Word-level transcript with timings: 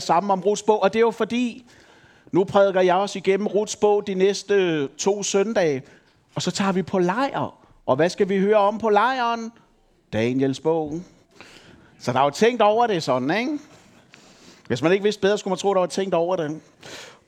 sammen 0.00 0.30
om 0.30 0.40
Ruts 0.40 0.62
bog, 0.62 0.82
og 0.82 0.92
det 0.92 0.98
er 0.98 1.00
jo 1.00 1.10
fordi, 1.10 1.64
nu 2.32 2.44
prædiker 2.44 2.80
jeg 2.80 2.94
også 2.94 3.18
igennem 3.18 3.46
Ruts 3.46 3.76
bog 3.76 4.06
de 4.06 4.14
næste 4.14 4.86
to 4.86 5.22
søndage, 5.22 5.82
og 6.34 6.42
så 6.42 6.50
tager 6.50 6.72
vi 6.72 6.82
på 6.82 6.98
lejr. 6.98 7.54
Og 7.86 7.96
hvad 7.96 8.08
skal 8.08 8.28
vi 8.28 8.38
høre 8.38 8.56
om 8.56 8.78
på 8.78 8.88
lejren? 8.88 9.52
Daniels 10.12 10.60
bog. 10.60 11.00
Så 11.98 12.12
der 12.12 12.20
er 12.20 12.24
jo 12.24 12.30
tænkt 12.30 12.62
over 12.62 12.86
det 12.86 13.02
sådan, 13.02 13.30
ikke? 13.30 13.58
Hvis 14.66 14.82
man 14.82 14.92
ikke 14.92 15.02
vidste 15.02 15.20
bedre, 15.20 15.38
skulle 15.38 15.52
man 15.52 15.58
tro, 15.58 15.74
der 15.74 15.80
var 15.80 15.86
tænkt 15.86 16.14
over 16.14 16.36
det. 16.36 16.60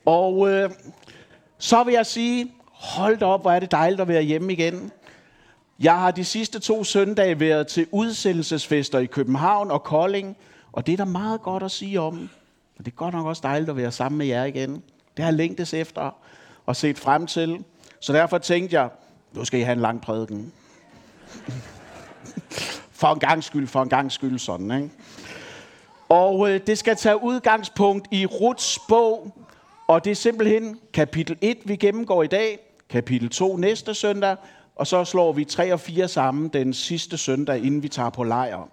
Og 0.06 0.48
øh, 0.50 0.70
så 1.58 1.84
vil 1.84 1.94
jeg 1.94 2.06
sige, 2.06 2.52
hold 2.72 3.18
da 3.18 3.24
op, 3.24 3.40
hvor 3.40 3.50
er 3.50 3.60
det 3.60 3.70
dejligt 3.70 4.00
at 4.00 4.08
være 4.08 4.22
hjemme 4.22 4.52
igen. 4.52 4.92
Jeg 5.80 6.00
har 6.00 6.10
de 6.10 6.24
sidste 6.24 6.58
to 6.58 6.84
søndage 6.84 7.40
været 7.40 7.66
til 7.66 7.86
udsendelsesfester 7.90 8.98
i 8.98 9.06
København 9.06 9.70
og 9.70 9.82
Kolding, 9.82 10.36
og 10.72 10.86
det 10.86 10.92
er 10.92 10.96
der 10.96 11.04
meget 11.04 11.42
godt 11.42 11.62
at 11.62 11.70
sige 11.70 12.00
om. 12.00 12.30
Men 12.82 12.84
det 12.84 12.92
er 12.92 12.96
godt 12.96 13.14
nok 13.14 13.26
også 13.26 13.40
dejligt 13.44 13.70
at 13.70 13.76
være 13.76 13.92
sammen 13.92 14.18
med 14.18 14.26
jer 14.26 14.44
igen. 14.44 14.70
Det 15.16 15.18
har 15.18 15.24
jeg 15.24 15.34
længtes 15.34 15.74
efter 15.74 16.16
og 16.66 16.76
set 16.76 16.98
frem 16.98 17.26
til. 17.26 17.64
Så 18.00 18.12
derfor 18.12 18.38
tænkte 18.38 18.76
jeg, 18.76 18.88
nu 19.32 19.44
skal 19.44 19.60
I 19.60 19.62
have 19.62 19.72
en 19.72 19.80
lang 19.80 20.00
prædiken. 20.00 20.52
For 23.00 23.12
en 23.12 23.18
gang 23.18 23.44
skyld, 23.44 23.66
for 23.66 23.82
en 23.82 23.88
gang 23.88 24.12
skyld 24.12 24.38
sådan, 24.38 24.70
ikke? 24.70 24.90
Og 26.08 26.50
øh, 26.50 26.60
det 26.66 26.78
skal 26.78 26.96
tage 26.96 27.22
udgangspunkt 27.22 28.08
i 28.10 28.26
Ruts 28.26 28.78
bog, 28.88 29.34
og 29.88 30.04
det 30.04 30.10
er 30.10 30.14
simpelthen 30.14 30.78
kapitel 30.92 31.36
1, 31.40 31.58
vi 31.64 31.76
gennemgår 31.76 32.22
i 32.22 32.26
dag, 32.26 32.58
kapitel 32.88 33.28
2 33.28 33.56
næste 33.56 33.94
søndag, 33.94 34.36
og 34.76 34.86
så 34.86 35.04
slår 35.04 35.32
vi 35.32 35.44
3 35.44 35.72
og 35.72 35.80
4 35.80 36.08
sammen 36.08 36.48
den 36.48 36.72
sidste 36.72 37.18
søndag, 37.18 37.58
inden 37.58 37.82
vi 37.82 37.88
tager 37.88 38.10
på 38.10 38.24
lejr. 38.24 38.68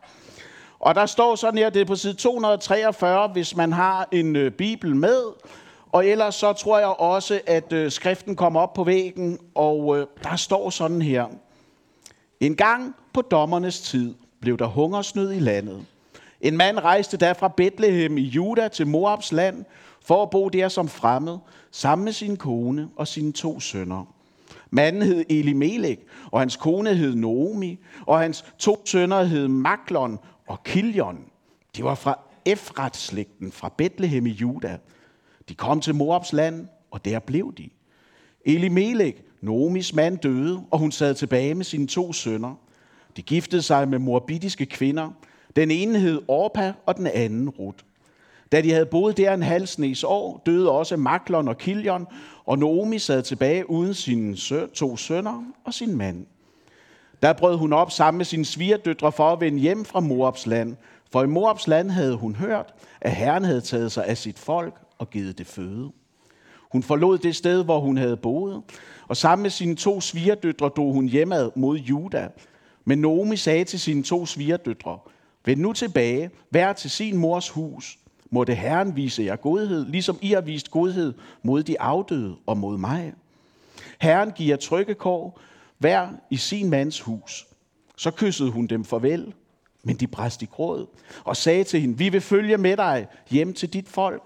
Og 0.79 0.95
der 0.95 1.05
står 1.05 1.35
sådan 1.35 1.57
her, 1.57 1.69
det 1.69 1.81
er 1.81 1.85
på 1.85 1.95
side 1.95 2.13
243, 2.13 3.27
hvis 3.27 3.55
man 3.55 3.73
har 3.73 4.07
en 4.11 4.35
øh, 4.35 4.51
bibel 4.51 4.95
med. 4.95 5.21
Og 5.91 6.05
ellers 6.07 6.35
så 6.35 6.53
tror 6.53 6.79
jeg 6.79 6.88
også, 6.88 7.41
at 7.47 7.73
øh, 7.73 7.91
skriften 7.91 8.36
kommer 8.36 8.59
op 8.59 8.73
på 8.73 8.83
væggen, 8.83 9.39
og 9.55 9.97
øh, 9.97 10.08
der 10.23 10.36
står 10.36 10.69
sådan 10.69 11.02
her. 11.02 11.25
En 12.39 12.55
gang 12.55 12.95
på 13.13 13.21
dommernes 13.21 13.81
tid 13.81 14.16
blev 14.41 14.58
der 14.58 14.67
hungersnød 14.67 15.31
i 15.31 15.39
landet. 15.39 15.86
En 16.41 16.58
mand 16.58 16.80
rejste 16.80 17.17
der 17.17 17.33
fra 17.33 17.47
Bethlehem 17.47 18.17
i 18.17 18.21
Juda 18.21 18.67
til 18.67 18.88
Moabs 18.88 19.31
land, 19.31 19.66
for 20.05 20.23
at 20.23 20.30
bo 20.30 20.49
der 20.49 20.67
som 20.67 20.88
fremmed, 20.88 21.38
sammen 21.71 22.05
med 22.05 22.14
sin 22.14 22.38
kone 22.38 22.89
og 22.95 23.08
sine 23.08 23.31
to 23.31 23.59
sønner. 23.59 24.05
Manden 24.71 25.02
hed 25.02 25.25
Elimelek, 25.30 25.99
og 26.31 26.39
hans 26.39 26.55
kone 26.55 26.93
hed 26.95 27.16
Naomi, 27.16 27.80
og 28.05 28.19
hans 28.19 28.45
to 28.59 28.81
sønner 28.86 29.23
hed 29.23 29.47
Maklon 29.47 30.19
og 30.50 30.64
Kiljon, 30.64 31.17
De 31.75 31.83
var 31.83 31.95
fra 31.95 32.19
Efrat-slægten 32.45 33.52
fra 33.52 33.73
Bethlehem 33.78 34.28
i 34.28 34.30
Juda. 34.30 34.78
De 35.50 35.55
kom 35.55 35.81
til 35.81 35.95
Moabs 35.95 36.33
land, 36.33 36.67
og 36.92 37.05
der 37.05 37.19
blev 37.19 37.53
de. 37.58 37.69
Elimelek, 38.45 39.23
Nomis 39.42 39.94
mand, 39.94 40.17
døde, 40.17 40.64
og 40.72 40.80
hun 40.80 40.92
sad 40.92 41.16
tilbage 41.16 41.55
med 41.55 41.66
sine 41.66 41.88
to 41.88 42.14
sønner. 42.14 42.55
De 43.17 43.22
giftede 43.22 43.61
sig 43.61 43.88
med 43.88 44.00
moabitiske 44.00 44.66
kvinder. 44.66 45.11
Den 45.55 45.72
ene 45.72 46.00
hed 46.00 46.22
Orpa, 46.27 46.73
og 46.86 46.97
den 46.97 47.08
anden 47.08 47.50
Rut. 47.50 47.86
Da 48.52 48.61
de 48.61 48.72
havde 48.72 48.86
boet 48.86 49.17
der 49.17 49.33
en 49.33 49.44
halv 49.44 49.67
snes 49.67 50.03
år, 50.03 50.42
døde 50.45 50.72
også 50.72 50.97
Maklon 50.97 51.47
og 51.47 51.58
Kiljon, 51.58 52.08
og 52.45 52.59
Naomi 52.59 53.00
sad 53.00 53.23
tilbage 53.23 53.70
uden 53.70 53.94
sine 53.94 54.36
to 54.67 54.97
sønner 54.97 55.44
og 55.64 55.73
sin 55.73 55.97
mand. 55.97 56.25
Der 57.22 57.34
brød 57.34 57.58
hun 57.58 57.73
op 57.73 57.92
sammen 57.92 58.17
med 58.17 58.25
sine 58.25 58.45
svigerdøtre 58.45 59.12
for 59.12 59.31
at 59.31 59.42
vende 59.42 59.59
hjem 59.59 59.86
fra 59.86 60.00
Moabs 60.00 60.48
land, 60.48 60.75
for 61.12 61.23
i 61.23 61.28
Moabs 61.28 61.67
land 61.67 61.89
havde 61.89 62.16
hun 62.16 62.36
hørt, 62.36 62.73
at 63.02 63.16
Herren 63.16 63.44
havde 63.44 63.61
taget 63.61 63.92
sig 63.92 64.06
af 64.06 64.17
sit 64.17 64.39
folk 64.39 64.73
og 64.98 65.09
givet 65.09 65.38
det 65.38 65.48
føde. 65.48 65.92
Hun 66.72 66.84
forlod 66.84 67.17
det 67.17 67.36
sted, 67.36 67.64
hvor 67.64 67.80
hun 67.80 67.98
havde 67.98 68.17
boet, 68.17 68.61
og 69.08 69.17
sammen 69.17 69.44
med 69.44 69.50
sine 69.50 69.76
to 69.76 70.02
svigerdøtre 70.02 70.70
drog 70.70 70.94
hun 70.94 71.06
hjemad 71.06 71.52
mod 71.56 71.78
Juda. 71.78 72.30
Men 72.86 73.02
Naomi 73.02 73.36
sagde 73.38 73.64
til 73.64 73.80
sine 73.80 74.04
to 74.04 74.26
svigerdøtre, 74.26 74.98
Vend 75.45 75.61
nu 75.61 75.73
tilbage, 75.73 76.30
vær 76.52 76.73
til 76.73 76.89
sin 76.89 77.17
mors 77.17 77.49
hus. 77.49 77.99
Må 78.30 78.43
det 78.43 78.58
Herren 78.58 78.95
vise 78.95 79.23
jer 79.23 79.36
godhed, 79.36 79.86
ligesom 79.86 80.17
I 80.22 80.32
har 80.32 80.42
vist 80.42 80.72
godhed 80.72 81.14
mod 81.43 81.64
de 81.64 81.82
afdøde 81.82 82.36
og 82.45 82.58
mod 82.58 82.77
mig. 82.77 83.14
Herren 84.02 84.32
giver 84.32 84.58
trygge 84.58 84.93
kår, 84.93 85.39
hver 85.80 86.08
i 86.30 86.38
sin 86.38 86.70
mands 86.70 87.02
hus. 87.02 87.48
Så 87.98 88.12
kyssede 88.12 88.52
hun 88.52 88.67
dem 88.67 88.86
farvel, 88.86 89.34
men 89.84 89.95
de 89.95 90.08
bræst 90.08 90.42
i 90.42 90.45
gråd 90.45 90.86
og 91.23 91.38
sagde 91.38 91.64
til 91.64 91.82
hende, 91.82 91.98
vi 91.98 92.10
vil 92.10 92.22
følge 92.22 92.58
med 92.58 92.78
dig 92.78 93.08
hjem 93.30 93.54
til 93.54 93.73
dit 93.73 93.88
folk. 93.88 94.23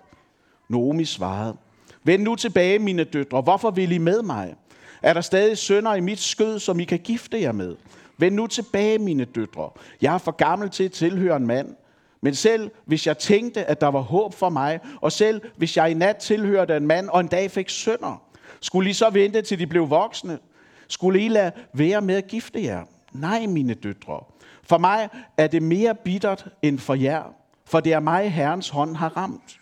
Naomi 0.70 1.06
svarede, 1.06 1.58
vend 2.04 2.24
nu 2.24 2.36
tilbage, 2.36 2.80
mine 2.80 3.04
døtre, 3.04 3.42
hvorfor 3.42 3.72
vil 3.72 3.92
I 3.92 3.98
med 3.98 4.22
mig? 4.22 4.56
Er 5.02 5.14
der 5.14 5.22
stadig 5.22 5.58
sønner 5.58 5.96
i 5.96 6.00
mit 6.00 6.20
skød, 6.20 6.60
som 6.60 6.80
I 6.80 6.84
kan 6.84 7.00
gifte 7.00 7.42
jer 7.42 7.52
med? 7.52 7.76
Vend 8.18 8.36
nu 8.36 8.48
tilbage, 8.48 9.00
mine 9.00 9.26
døtre. 9.26 9.70
Jeg 10.02 10.14
er 10.14 10.18
for 10.18 10.32
gammel 10.32 10.70
til 10.70 10.84
at 10.84 10.92
tilhøre 10.92 11.36
en 11.36 11.48
mand. 11.48 11.76
Men 12.22 12.36
selv 12.36 12.72
hvis 12.86 13.08
jeg 13.08 13.18
tænkte, 13.18 13.66
at 13.66 13.82
der 13.82 13.88
var 13.88 14.00
håb 14.00 14.34
for 14.34 14.50
mig, 14.50 14.80
og 15.02 15.12
selv 15.12 15.42
hvis 15.58 15.78
jeg 15.78 15.92
i 15.92 15.94
nat 15.94 16.18
tilhørte 16.18 16.78
en 16.78 16.88
mand, 16.88 17.10
og 17.10 17.20
en 17.20 17.28
dag 17.28 17.52
fik 17.52 17.70
sønner, 17.70 18.24
skulle 18.62 18.90
I 18.90 18.94
så 18.94 19.10
vente 19.10 19.42
til 19.42 19.60
de 19.60 19.68
blev 19.68 19.90
voksne? 19.90 20.40
Skulle 20.88 21.22
I 21.22 21.28
lade 21.28 21.52
være 21.74 22.02
med 22.02 22.16
at 22.16 22.28
gifte 22.28 22.64
jer? 22.64 22.84
Nej, 23.14 23.46
mine 23.46 23.74
døtre. 23.74 24.24
For 24.64 24.78
mig 24.78 25.10
er 25.38 25.48
det 25.48 25.62
mere 25.62 25.96
bittert 25.96 26.48
end 26.62 26.80
for 26.80 26.94
jer, 26.94 27.24
for 27.66 27.80
det 27.80 27.94
er 27.94 28.00
mig, 28.00 28.32
Herrens 28.32 28.70
hånd 28.70 28.96
har 28.96 29.18
ramt. 29.18 29.60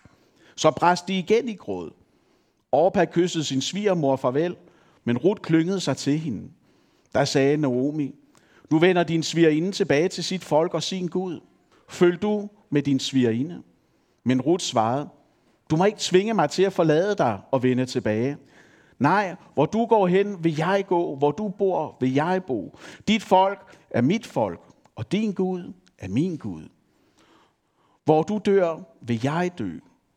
Så 0.56 0.72
bræste 0.72 1.08
de 1.08 1.20
igen 1.20 1.50
i 1.50 1.54
gråd. 1.54 1.92
Orpa 2.72 3.06
kyssede 3.06 3.44
sin 3.44 3.62
svigermor 3.62 4.16
farvel, 4.16 4.56
men 5.04 5.18
Ruth 5.18 5.42
klyngede 5.42 5.80
sig 5.80 5.98
til 5.98 6.20
hende. 6.20 6.50
Der 7.14 7.26
sagde 7.26 7.58
Naomi, 7.58 8.16
nu 8.70 8.80
vender 8.80 9.04
din 9.04 9.24
svigerinde 9.24 9.72
tilbage 9.72 10.08
til 10.08 10.24
sit 10.24 10.44
folk 10.44 10.74
og 10.74 10.84
sin 10.84 11.08
Gud. 11.08 11.40
Følg 11.90 12.22
du 12.22 12.50
med 12.70 12.82
din 12.82 13.00
svigerinde. 13.00 13.62
Men 14.24 14.42
Ruth 14.42 14.64
svarede, 14.64 15.10
du 15.70 15.76
må 15.76 15.86
ikke 15.86 15.98
tvinge 16.02 16.34
mig 16.34 16.50
til 16.50 16.64
at 16.64 16.74
forlade 16.74 17.16
dig 17.16 17.40
og 17.52 17.64
vende 17.64 17.86
tilbage. 17.86 18.38
Nej, 19.02 19.36
hvor 19.54 19.66
du 19.66 19.86
går 19.86 20.08
hen, 20.08 20.44
vil 20.44 20.56
jeg 20.58 20.84
gå. 20.88 21.16
Hvor 21.16 21.32
du 21.32 21.50
bor, 21.50 21.98
vil 22.00 22.14
jeg 22.14 22.44
bo. 22.48 22.78
Dit 23.08 23.24
folk 23.24 23.78
er 23.90 24.02
mit 24.02 24.28
folk, 24.28 24.60
og 24.96 25.12
din 25.12 25.34
Gud 25.34 25.74
er 25.98 26.08
min 26.08 26.38
Gud. 26.38 26.64
Hvor 28.06 28.24
du 28.24 28.42
dør, 28.46 28.78
vil 29.02 29.20
jeg 29.24 29.52
dø, 29.58 29.72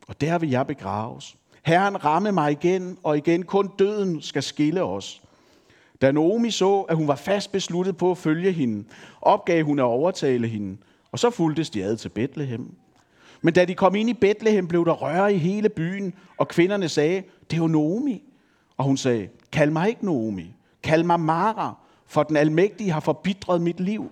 og 0.08 0.20
der 0.20 0.38
vil 0.38 0.50
jeg 0.50 0.66
begraves. 0.66 1.36
Herren 1.64 2.04
ramme 2.04 2.32
mig 2.32 2.52
igen 2.52 2.98
og 3.02 3.16
igen. 3.16 3.42
Kun 3.42 3.70
døden 3.78 4.22
skal 4.22 4.42
skille 4.42 4.82
os. 4.82 5.22
Da 6.02 6.12
Naomi 6.12 6.50
så, 6.50 6.80
at 6.80 6.96
hun 6.96 7.08
var 7.08 7.16
fast 7.16 7.52
besluttet 7.52 7.96
på 7.96 8.10
at 8.10 8.18
følge 8.18 8.52
hende, 8.52 8.84
opgav 9.22 9.64
hun 9.64 9.78
at 9.78 9.84
overtale 9.84 10.48
hende, 10.48 10.76
og 11.12 11.18
så 11.18 11.30
fulgtes 11.30 11.70
de 11.70 11.84
ad 11.84 11.96
til 11.96 12.08
Bethlehem. 12.08 12.74
Men 13.42 13.54
da 13.54 13.64
de 13.64 13.74
kom 13.74 13.94
ind 13.94 14.10
i 14.10 14.14
Bethlehem, 14.14 14.68
blev 14.68 14.84
der 14.84 14.92
røre 14.92 15.34
i 15.34 15.38
hele 15.38 15.68
byen, 15.68 16.14
og 16.38 16.48
kvinderne 16.48 16.88
sagde, 16.88 17.22
det 17.50 17.56
er 17.56 17.60
jo 17.60 17.66
Naomi. 17.66 18.22
Og 18.76 18.84
hun 18.84 18.96
sagde, 18.96 19.28
kald 19.52 19.70
mig 19.70 19.88
ikke 19.88 20.04
Naomi, 20.04 20.54
kald 20.82 21.02
mig 21.04 21.20
Mara, 21.20 21.74
for 22.06 22.22
den 22.22 22.36
almægtige 22.36 22.90
har 22.90 23.00
forbitret 23.00 23.60
mit 23.60 23.80
liv. 23.80 24.10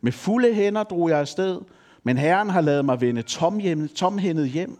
Med 0.00 0.12
fulde 0.12 0.54
hænder 0.54 0.82
drog 0.82 1.08
jeg 1.08 1.18
afsted, 1.18 1.60
men 2.02 2.18
Herren 2.18 2.50
har 2.50 2.60
lavet 2.60 2.84
mig 2.84 3.00
vende 3.00 3.22
tomhændet 3.94 4.48
hjem. 4.48 4.78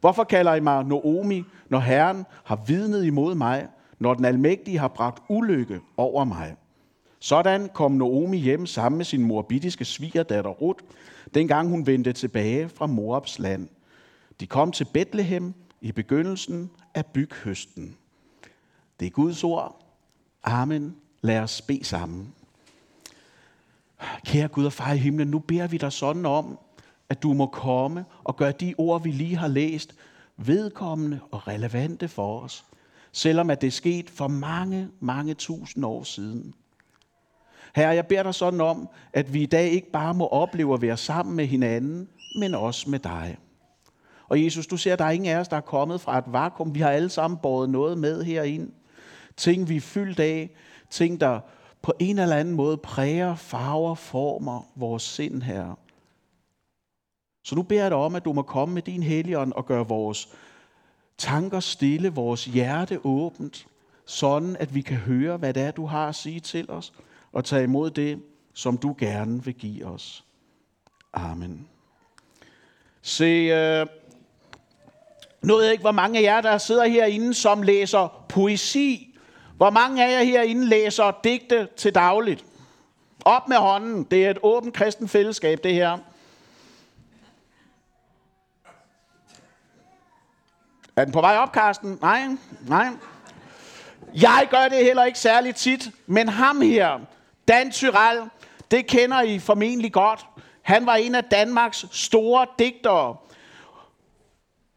Hvorfor 0.00 0.24
kalder 0.24 0.54
I 0.54 0.60
mig 0.60 0.84
Naomi, 0.84 1.44
når 1.68 1.78
Herren 1.78 2.24
har 2.44 2.60
vidnet 2.66 3.04
imod 3.04 3.34
mig, 3.34 3.66
når 3.98 4.14
den 4.14 4.24
almægtige 4.24 4.78
har 4.78 4.88
bragt 4.88 5.22
ulykke 5.28 5.80
over 5.96 6.24
mig? 6.24 6.56
Sådan 7.20 7.68
kom 7.74 7.92
Naomi 7.92 8.38
hjem 8.38 8.66
sammen 8.66 8.96
med 8.96 9.04
sin 9.04 9.24
morbitiske 9.24 9.84
svigerdatter 9.84 10.50
Ruth, 10.50 10.84
dengang 11.34 11.68
hun 11.68 11.86
vendte 11.86 12.12
tilbage 12.12 12.68
fra 12.68 12.86
Moabs 12.86 13.38
land. 13.38 13.68
De 14.40 14.46
kom 14.46 14.72
til 14.72 14.86
Bethlehem 14.92 15.54
i 15.80 15.92
begyndelsen 15.92 16.70
af 16.94 17.06
byghøsten. 17.06 17.96
Det 19.00 19.06
er 19.06 19.10
Guds 19.10 19.44
ord. 19.44 19.82
Amen. 20.44 20.96
Lad 21.22 21.40
os 21.40 21.62
bede 21.62 21.84
sammen. 21.84 22.34
Kære 24.24 24.48
Gud 24.48 24.64
og 24.64 24.72
far 24.72 24.92
i 24.92 24.98
himlen, 24.98 25.28
nu 25.28 25.38
beder 25.38 25.66
vi 25.66 25.76
dig 25.76 25.92
sådan 25.92 26.26
om, 26.26 26.58
at 27.08 27.22
du 27.22 27.32
må 27.32 27.46
komme 27.46 28.04
og 28.24 28.36
gøre 28.36 28.52
de 28.52 28.74
ord, 28.78 29.02
vi 29.02 29.10
lige 29.10 29.36
har 29.36 29.48
læst, 29.48 29.94
vedkommende 30.36 31.20
og 31.30 31.48
relevante 31.48 32.08
for 32.08 32.40
os, 32.40 32.64
selvom 33.12 33.50
at 33.50 33.60
det 33.60 33.66
er 33.66 33.70
sket 33.70 34.10
for 34.10 34.28
mange, 34.28 34.88
mange 35.00 35.34
tusind 35.34 35.84
år 35.84 36.02
siden. 36.02 36.54
Herre, 37.76 37.94
jeg 37.94 38.06
beder 38.06 38.22
dig 38.22 38.34
sådan 38.34 38.60
om, 38.60 38.88
at 39.12 39.34
vi 39.34 39.42
i 39.42 39.46
dag 39.46 39.70
ikke 39.70 39.90
bare 39.90 40.14
må 40.14 40.26
opleve 40.26 40.74
at 40.74 40.82
være 40.82 40.96
sammen 40.96 41.36
med 41.36 41.46
hinanden, 41.46 42.08
men 42.38 42.54
også 42.54 42.90
med 42.90 42.98
dig. 42.98 43.38
Og 44.28 44.44
Jesus, 44.44 44.66
du 44.66 44.76
ser, 44.76 44.92
at 44.92 44.98
der 44.98 45.04
er 45.04 45.10
ingen 45.10 45.32
af 45.32 45.40
os, 45.40 45.48
der 45.48 45.56
er 45.56 45.60
kommet 45.60 46.00
fra 46.00 46.18
et 46.18 46.24
vakuum. 46.26 46.74
Vi 46.74 46.80
har 46.80 46.90
alle 46.90 47.08
sammen 47.08 47.38
båret 47.42 47.70
noget 47.70 47.98
med 47.98 48.24
herind. 48.24 48.72
Ting, 49.36 49.68
vi 49.68 49.76
er 49.76 49.80
fyldt 49.80 50.20
af. 50.20 50.50
Ting, 50.90 51.20
der 51.20 51.40
på 51.82 51.92
en 51.98 52.18
eller 52.18 52.36
anden 52.36 52.54
måde 52.54 52.76
præger, 52.76 53.34
farver, 53.34 53.94
former 53.94 54.62
vores 54.74 55.02
sind, 55.02 55.42
her. 55.42 55.78
Så 57.44 57.54
nu 57.54 57.62
beder 57.62 57.82
jeg 57.82 57.90
dig 57.90 57.98
om, 57.98 58.14
at 58.14 58.24
du 58.24 58.32
må 58.32 58.42
komme 58.42 58.74
med 58.74 58.82
din 58.82 59.02
helligånd 59.02 59.52
og 59.52 59.66
gøre 59.66 59.88
vores 59.88 60.28
tanker 61.18 61.60
stille, 61.60 62.08
vores 62.08 62.44
hjerte 62.44 63.00
åbent, 63.04 63.66
sådan 64.06 64.56
at 64.56 64.74
vi 64.74 64.80
kan 64.80 64.96
høre, 64.96 65.36
hvad 65.36 65.54
det 65.54 65.62
er, 65.62 65.70
du 65.70 65.86
har 65.86 66.08
at 66.08 66.14
sige 66.14 66.40
til 66.40 66.70
os, 66.70 66.92
og 67.32 67.44
tage 67.44 67.64
imod 67.64 67.90
det, 67.90 68.22
som 68.54 68.78
du 68.78 68.96
gerne 68.98 69.44
vil 69.44 69.54
give 69.54 69.86
os. 69.86 70.24
Amen. 71.12 71.68
Se, 73.02 73.24
øh, 73.24 73.86
nu 75.42 75.54
ved 75.54 75.62
jeg 75.62 75.72
ikke, 75.72 75.82
hvor 75.82 75.92
mange 75.92 76.18
af 76.18 76.22
jer, 76.22 76.40
der 76.40 76.58
sidder 76.58 76.84
herinde, 76.84 77.34
som 77.34 77.62
læser 77.62 78.26
poesi. 78.28 79.15
Hvor 79.56 79.70
mange 79.70 80.04
af 80.04 80.10
jer 80.10 80.22
herinde 80.22 80.66
læser 80.66 81.20
digte 81.24 81.68
til 81.76 81.94
dagligt? 81.94 82.44
Op 83.24 83.48
med 83.48 83.56
hånden. 83.56 84.04
Det 84.04 84.26
er 84.26 84.30
et 84.30 84.38
åbent 84.42 84.74
kristen 84.74 85.08
fællesskab, 85.08 85.58
det 85.64 85.74
her. 85.74 85.98
Er 90.96 91.04
den 91.04 91.12
på 91.12 91.20
vej 91.20 91.36
op, 91.36 91.52
Karsten? 91.52 91.98
Nej, 92.00 92.22
nej. 92.68 92.88
Jeg 94.14 94.46
gør 94.50 94.68
det 94.68 94.84
heller 94.84 95.04
ikke 95.04 95.18
særlig 95.18 95.54
tit, 95.54 95.90
men 96.06 96.28
ham 96.28 96.60
her, 96.60 97.00
Dan 97.48 97.70
Tyrell, 97.70 98.22
det 98.70 98.86
kender 98.86 99.20
I 99.20 99.38
formentlig 99.38 99.92
godt. 99.92 100.26
Han 100.62 100.86
var 100.86 100.94
en 100.94 101.14
af 101.14 101.24
Danmarks 101.24 101.86
store 101.92 102.46
digtere. 102.58 103.16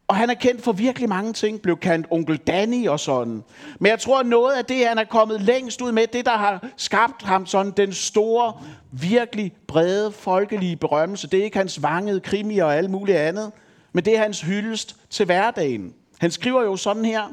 Og 0.10 0.16
han 0.16 0.30
er 0.30 0.34
kendt 0.34 0.64
for 0.64 0.72
virkelig 0.72 1.10
mange 1.10 1.34
ting, 1.34 1.62
blev 1.62 1.78
kaldt 1.78 2.08
onkel 2.12 2.38
Danny 2.38 2.88
og 2.88 3.00
sådan. 3.00 3.44
Men 3.80 3.90
jeg 3.90 4.00
tror, 4.00 4.20
at 4.20 4.26
noget 4.26 4.56
af 4.56 4.66
det, 4.66 4.88
han 4.88 4.98
er 4.98 5.04
kommet 5.04 5.42
længst 5.42 5.82
ud 5.82 5.92
med, 5.92 6.08
det 6.08 6.26
der 6.26 6.38
har 6.38 6.66
skabt 6.78 7.24
ham 7.24 7.46
sådan 7.46 7.72
den 7.78 7.94
store, 7.94 8.54
virkelig 8.92 9.54
brede, 9.68 10.12
folkelige 10.12 10.76
berømmelse, 10.76 11.30
det 11.30 11.40
er 11.40 11.44
ikke 11.44 11.58
hans 11.58 11.84
vangede 11.84 12.20
krimi 12.20 12.58
og 12.58 12.76
alt 12.76 12.90
muligt 12.90 13.18
andet, 13.18 13.52
men 13.94 14.06
det 14.06 14.16
er 14.18 14.22
hans 14.22 14.42
hyldest 14.42 14.96
til 15.10 15.26
hverdagen. 15.26 15.94
Han 16.20 16.32
skriver 16.32 16.64
jo 16.64 16.76
sådan 16.76 17.06
her, 17.06 17.24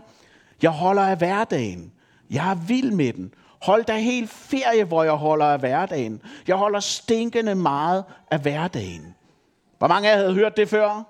jeg 0.63 0.71
holder 0.71 1.03
af 1.03 1.17
hverdagen. 1.17 1.93
Jeg 2.31 2.51
er 2.51 2.55
vild 2.55 2.91
med 2.91 3.13
den. 3.13 3.35
Hold 3.63 3.85
da 3.85 3.97
helt 3.97 4.31
ferie, 4.31 4.85
hvor 4.85 5.03
jeg 5.03 5.13
holder 5.13 5.47
af 5.47 5.59
hverdagen. 5.59 6.23
Jeg 6.49 6.57
holder 6.57 6.81
stinkende 6.81 7.55
meget 7.55 8.05
af 8.31 8.41
hverdagen. 8.41 9.15
Hvor 9.79 9.89
mange 9.89 10.09
af 10.09 10.13
jer 10.13 10.19
havde 10.19 10.35
hørt 10.35 10.57
det 10.57 10.69
før? 10.69 11.05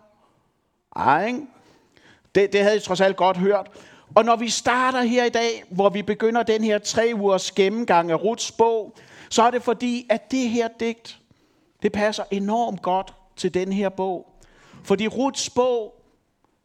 Ej, 0.97 1.27
ikke? 1.27 1.41
Det, 2.37 2.53
det 2.53 2.63
havde 2.63 2.77
I 2.77 2.81
trods 2.81 3.01
alt 3.01 3.17
godt 3.17 3.37
hørt. 3.37 3.67
Og 4.15 4.25
når 4.25 4.37
vi 4.37 4.49
starter 4.49 5.03
her 5.03 5.25
i 5.25 5.29
dag, 5.29 5.65
hvor 5.71 5.89
vi 5.89 6.03
begynder 6.03 6.43
den 6.43 6.65
her 6.65 6.79
tre 6.79 7.11
ugers 7.15 7.51
gennemgang 7.51 8.11
af 8.11 8.25
Ruts 8.25 8.53
bog, 8.53 8.95
så 9.31 9.43
er 9.43 9.51
det 9.51 9.63
fordi, 9.63 10.07
at 10.11 10.31
det 10.31 10.49
her 10.49 10.69
digt, 10.81 11.19
det 11.83 11.93
passer 11.93 12.25
enormt 12.31 12.83
godt 12.83 13.15
til 13.37 13.55
den 13.55 13.73
her 13.73 13.89
bog. 13.89 14.27
Fordi 14.85 15.09
Ruts 15.09 15.51
bog, 15.51 15.95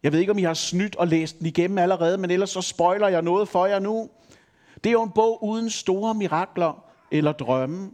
jeg 0.04 0.12
ved 0.12 0.20
ikke, 0.20 0.32
om 0.32 0.38
I 0.38 0.44
har 0.44 0.54
snydt 0.54 0.96
og 0.96 1.08
læst 1.08 1.40
den 1.40 1.46
igennem 1.46 1.78
allerede, 1.78 2.18
men 2.18 2.32
ellers 2.32 2.50
så 2.50 2.62
spoiler 2.62 3.08
jeg 3.08 3.22
noget 3.22 3.50
for 3.50 3.66
jer 3.66 3.80
nu. 3.80 4.10
Det 4.84 4.90
er 4.90 4.92
jo 4.94 5.04
en 5.04 5.12
bog 5.12 5.44
uden 5.44 5.70
store 5.70 6.14
mirakler 6.14 6.84
eller 7.12 7.32
drømme. 7.32 7.92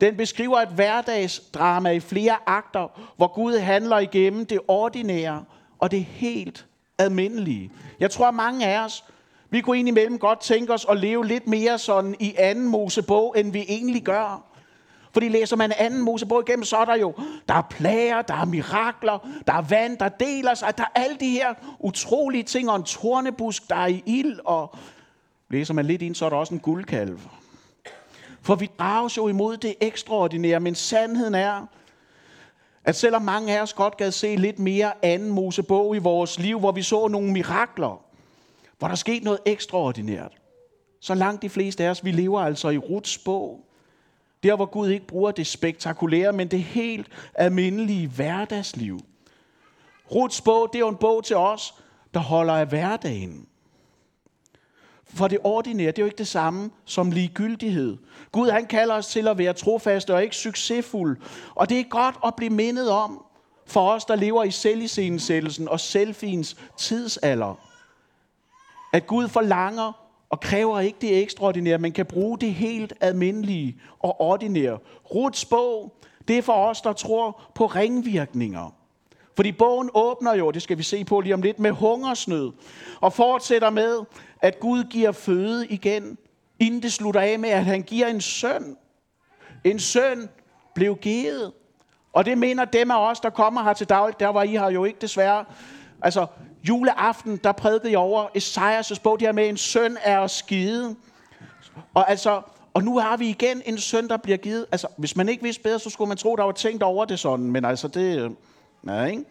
Den 0.00 0.16
beskriver 0.16 0.58
et 0.58 0.68
hverdagsdrama 0.68 1.90
i 1.90 2.00
flere 2.00 2.36
akter, 2.46 3.12
hvor 3.16 3.34
Gud 3.34 3.58
handler 3.58 3.98
igennem 3.98 4.46
det 4.46 4.60
ordinære 4.68 5.44
og 5.78 5.90
det 5.90 6.04
helt 6.04 6.67
almindelige. 6.98 7.70
Jeg 8.00 8.10
tror, 8.10 8.28
at 8.28 8.34
mange 8.34 8.66
af 8.66 8.84
os, 8.84 9.04
vi 9.50 9.60
kunne 9.60 9.78
indimellem 9.78 10.18
godt 10.18 10.40
tænke 10.40 10.72
os 10.72 10.86
at 10.90 10.96
leve 10.96 11.26
lidt 11.26 11.46
mere 11.46 11.78
sådan 11.78 12.16
i 12.20 12.34
anden 12.38 12.68
Mosebog, 12.68 13.34
end 13.38 13.52
vi 13.52 13.64
egentlig 13.68 14.02
gør. 14.02 14.44
Fordi 15.12 15.28
læser 15.28 15.56
man 15.56 15.72
anden 15.78 16.02
Mosebog 16.02 16.42
igennem, 16.48 16.64
så 16.64 16.76
er 16.76 16.84
der 16.84 16.96
jo, 16.96 17.14
der 17.48 17.54
er 17.54 17.62
plager, 17.70 18.22
der 18.22 18.34
er 18.34 18.44
mirakler, 18.44 19.28
der 19.46 19.52
er 19.52 19.62
vand, 19.62 19.98
der 19.98 20.08
deler 20.08 20.54
sig, 20.54 20.78
der 20.78 20.84
er 20.84 21.00
alle 21.00 21.16
de 21.20 21.30
her 21.30 21.54
utrolige 21.80 22.42
ting, 22.42 22.70
og 22.70 22.76
en 22.76 22.82
tornebusk, 22.82 23.70
der 23.70 23.76
er 23.76 23.86
i 23.86 24.02
ild, 24.06 24.38
og 24.44 24.76
læser 25.50 25.74
man 25.74 25.86
lidt 25.86 26.02
ind, 26.02 26.14
så 26.14 26.24
er 26.24 26.28
der 26.28 26.36
også 26.36 26.54
en 26.54 26.60
guldkalv. 26.60 27.18
For 28.42 28.54
vi 28.54 28.70
drages 28.78 29.16
jo 29.16 29.28
imod 29.28 29.56
det 29.56 29.74
ekstraordinære, 29.80 30.60
men 30.60 30.74
sandheden 30.74 31.34
er, 31.34 31.66
at 32.84 32.96
selvom 32.96 33.22
mange 33.22 33.58
af 33.58 33.62
os 33.62 33.72
godt 33.72 33.96
gad 33.96 34.10
se 34.10 34.36
lidt 34.36 34.58
mere 34.58 34.92
anden 35.04 35.30
Mosebog 35.30 35.96
i 35.96 35.98
vores 35.98 36.38
liv, 36.38 36.58
hvor 36.58 36.72
vi 36.72 36.82
så 36.82 37.08
nogle 37.08 37.32
mirakler, 37.32 38.04
hvor 38.78 38.88
der 38.88 38.94
skete 38.94 39.24
noget 39.24 39.40
ekstraordinært, 39.46 40.32
så 41.00 41.14
langt 41.14 41.42
de 41.42 41.48
fleste 41.48 41.84
af 41.84 41.90
os, 41.90 42.04
vi 42.04 42.10
lever 42.10 42.40
altså 42.40 42.68
i 42.68 42.78
Ruts 42.78 43.18
bog. 43.18 43.64
Der, 44.42 44.56
hvor 44.56 44.66
Gud 44.66 44.88
ikke 44.88 45.06
bruger 45.06 45.30
det 45.30 45.46
spektakulære, 45.46 46.32
men 46.32 46.48
det 46.48 46.62
helt 46.62 47.08
almindelige 47.34 48.08
hverdagsliv. 48.08 49.00
Ruts 50.14 50.40
bog, 50.40 50.68
det 50.72 50.78
er 50.78 50.80
jo 50.80 50.88
en 50.88 50.96
bog 50.96 51.24
til 51.24 51.36
os, 51.36 51.74
der 52.14 52.20
holder 52.20 52.54
af 52.54 52.66
hverdagen. 52.66 53.48
For 55.18 55.28
det 55.28 55.38
ordinære, 55.44 55.86
det 55.86 55.98
er 55.98 56.02
jo 56.02 56.06
ikke 56.06 56.18
det 56.18 56.28
samme 56.28 56.70
som 56.84 57.10
ligegyldighed. 57.10 57.96
Gud 58.32 58.50
han 58.50 58.66
kalder 58.66 58.94
os 58.94 59.06
til 59.06 59.28
at 59.28 59.38
være 59.38 59.52
trofaste 59.52 60.14
og 60.14 60.22
ikke 60.22 60.36
succesfulde. 60.36 61.20
Og 61.54 61.68
det 61.68 61.80
er 61.80 61.84
godt 61.84 62.14
at 62.26 62.34
blive 62.36 62.50
mindet 62.50 62.90
om, 62.90 63.24
for 63.66 63.90
os, 63.90 64.04
der 64.04 64.16
lever 64.16 64.44
i 64.44 64.50
selvisensættelsen 64.50 65.68
og 65.68 65.80
selfiens 65.80 66.56
tidsalder, 66.76 67.54
at 68.92 69.06
Gud 69.06 69.28
forlanger 69.28 69.92
og 70.30 70.40
kræver 70.40 70.80
ikke 70.80 70.98
det 71.00 71.22
ekstraordinære, 71.22 71.78
men 71.78 71.92
kan 71.92 72.06
bruge 72.06 72.38
det 72.38 72.54
helt 72.54 72.92
almindelige 73.00 73.80
og 73.98 74.20
ordinære. 74.20 74.78
Ruts 75.14 75.44
bog, 75.44 75.92
det 76.28 76.38
er 76.38 76.42
for 76.42 76.52
os, 76.52 76.80
der 76.80 76.92
tror 76.92 77.42
på 77.54 77.66
ringvirkninger. 77.66 78.77
Fordi 79.38 79.52
bogen 79.52 79.90
åbner 79.94 80.34
jo, 80.34 80.50
det 80.50 80.62
skal 80.62 80.78
vi 80.78 80.82
se 80.82 81.04
på 81.04 81.20
lige 81.20 81.34
om 81.34 81.42
lidt, 81.42 81.58
med 81.58 81.70
hungersnød. 81.70 82.52
Og 83.00 83.12
fortsætter 83.12 83.70
med, 83.70 83.98
at 84.40 84.60
Gud 84.60 84.84
giver 84.84 85.12
føde 85.12 85.66
igen, 85.66 86.18
inden 86.58 86.82
det 86.82 86.92
slutter 86.92 87.20
af 87.20 87.38
med, 87.38 87.50
at 87.50 87.64
han 87.64 87.82
giver 87.82 88.06
en 88.06 88.20
søn. 88.20 88.76
En 89.64 89.78
søn 89.78 90.28
blev 90.74 90.96
givet. 90.96 91.52
Og 92.12 92.24
det 92.24 92.38
mener 92.38 92.64
dem 92.64 92.90
af 92.90 93.10
os, 93.10 93.20
der 93.20 93.30
kommer 93.30 93.62
her 93.62 93.72
til 93.72 93.88
dagligt, 93.88 94.20
der 94.20 94.28
var 94.28 94.42
I 94.42 94.54
har 94.54 94.70
jo 94.70 94.84
ikke 94.84 94.98
desværre. 95.00 95.44
Altså, 96.02 96.26
juleaften, 96.68 97.36
der 97.36 97.52
prædikede 97.52 97.92
jeg 97.92 97.98
over 97.98 98.26
Esajas' 98.36 99.00
bog, 99.02 99.20
der 99.20 99.32
med, 99.32 99.48
en 99.48 99.56
søn 99.56 99.96
er 100.02 100.26
skide. 100.26 100.96
Og 101.94 102.10
altså, 102.10 102.42
og 102.74 102.82
nu 102.84 102.98
har 102.98 103.16
vi 103.16 103.28
igen 103.28 103.62
en 103.64 103.78
søn, 103.78 104.08
der 104.08 104.16
bliver 104.16 104.38
givet. 104.38 104.66
Altså, 104.72 104.86
hvis 104.96 105.16
man 105.16 105.28
ikke 105.28 105.42
vidste 105.42 105.62
bedre, 105.62 105.78
så 105.78 105.90
skulle 105.90 106.08
man 106.08 106.16
tro, 106.16 106.36
der 106.36 106.44
var 106.44 106.52
tænkt 106.52 106.82
over 106.82 107.04
det 107.04 107.18
sådan. 107.18 107.50
Men 107.50 107.64
altså, 107.64 107.88
det... 107.88 108.36
Ja, 108.86 109.04
ikke? 109.04 109.24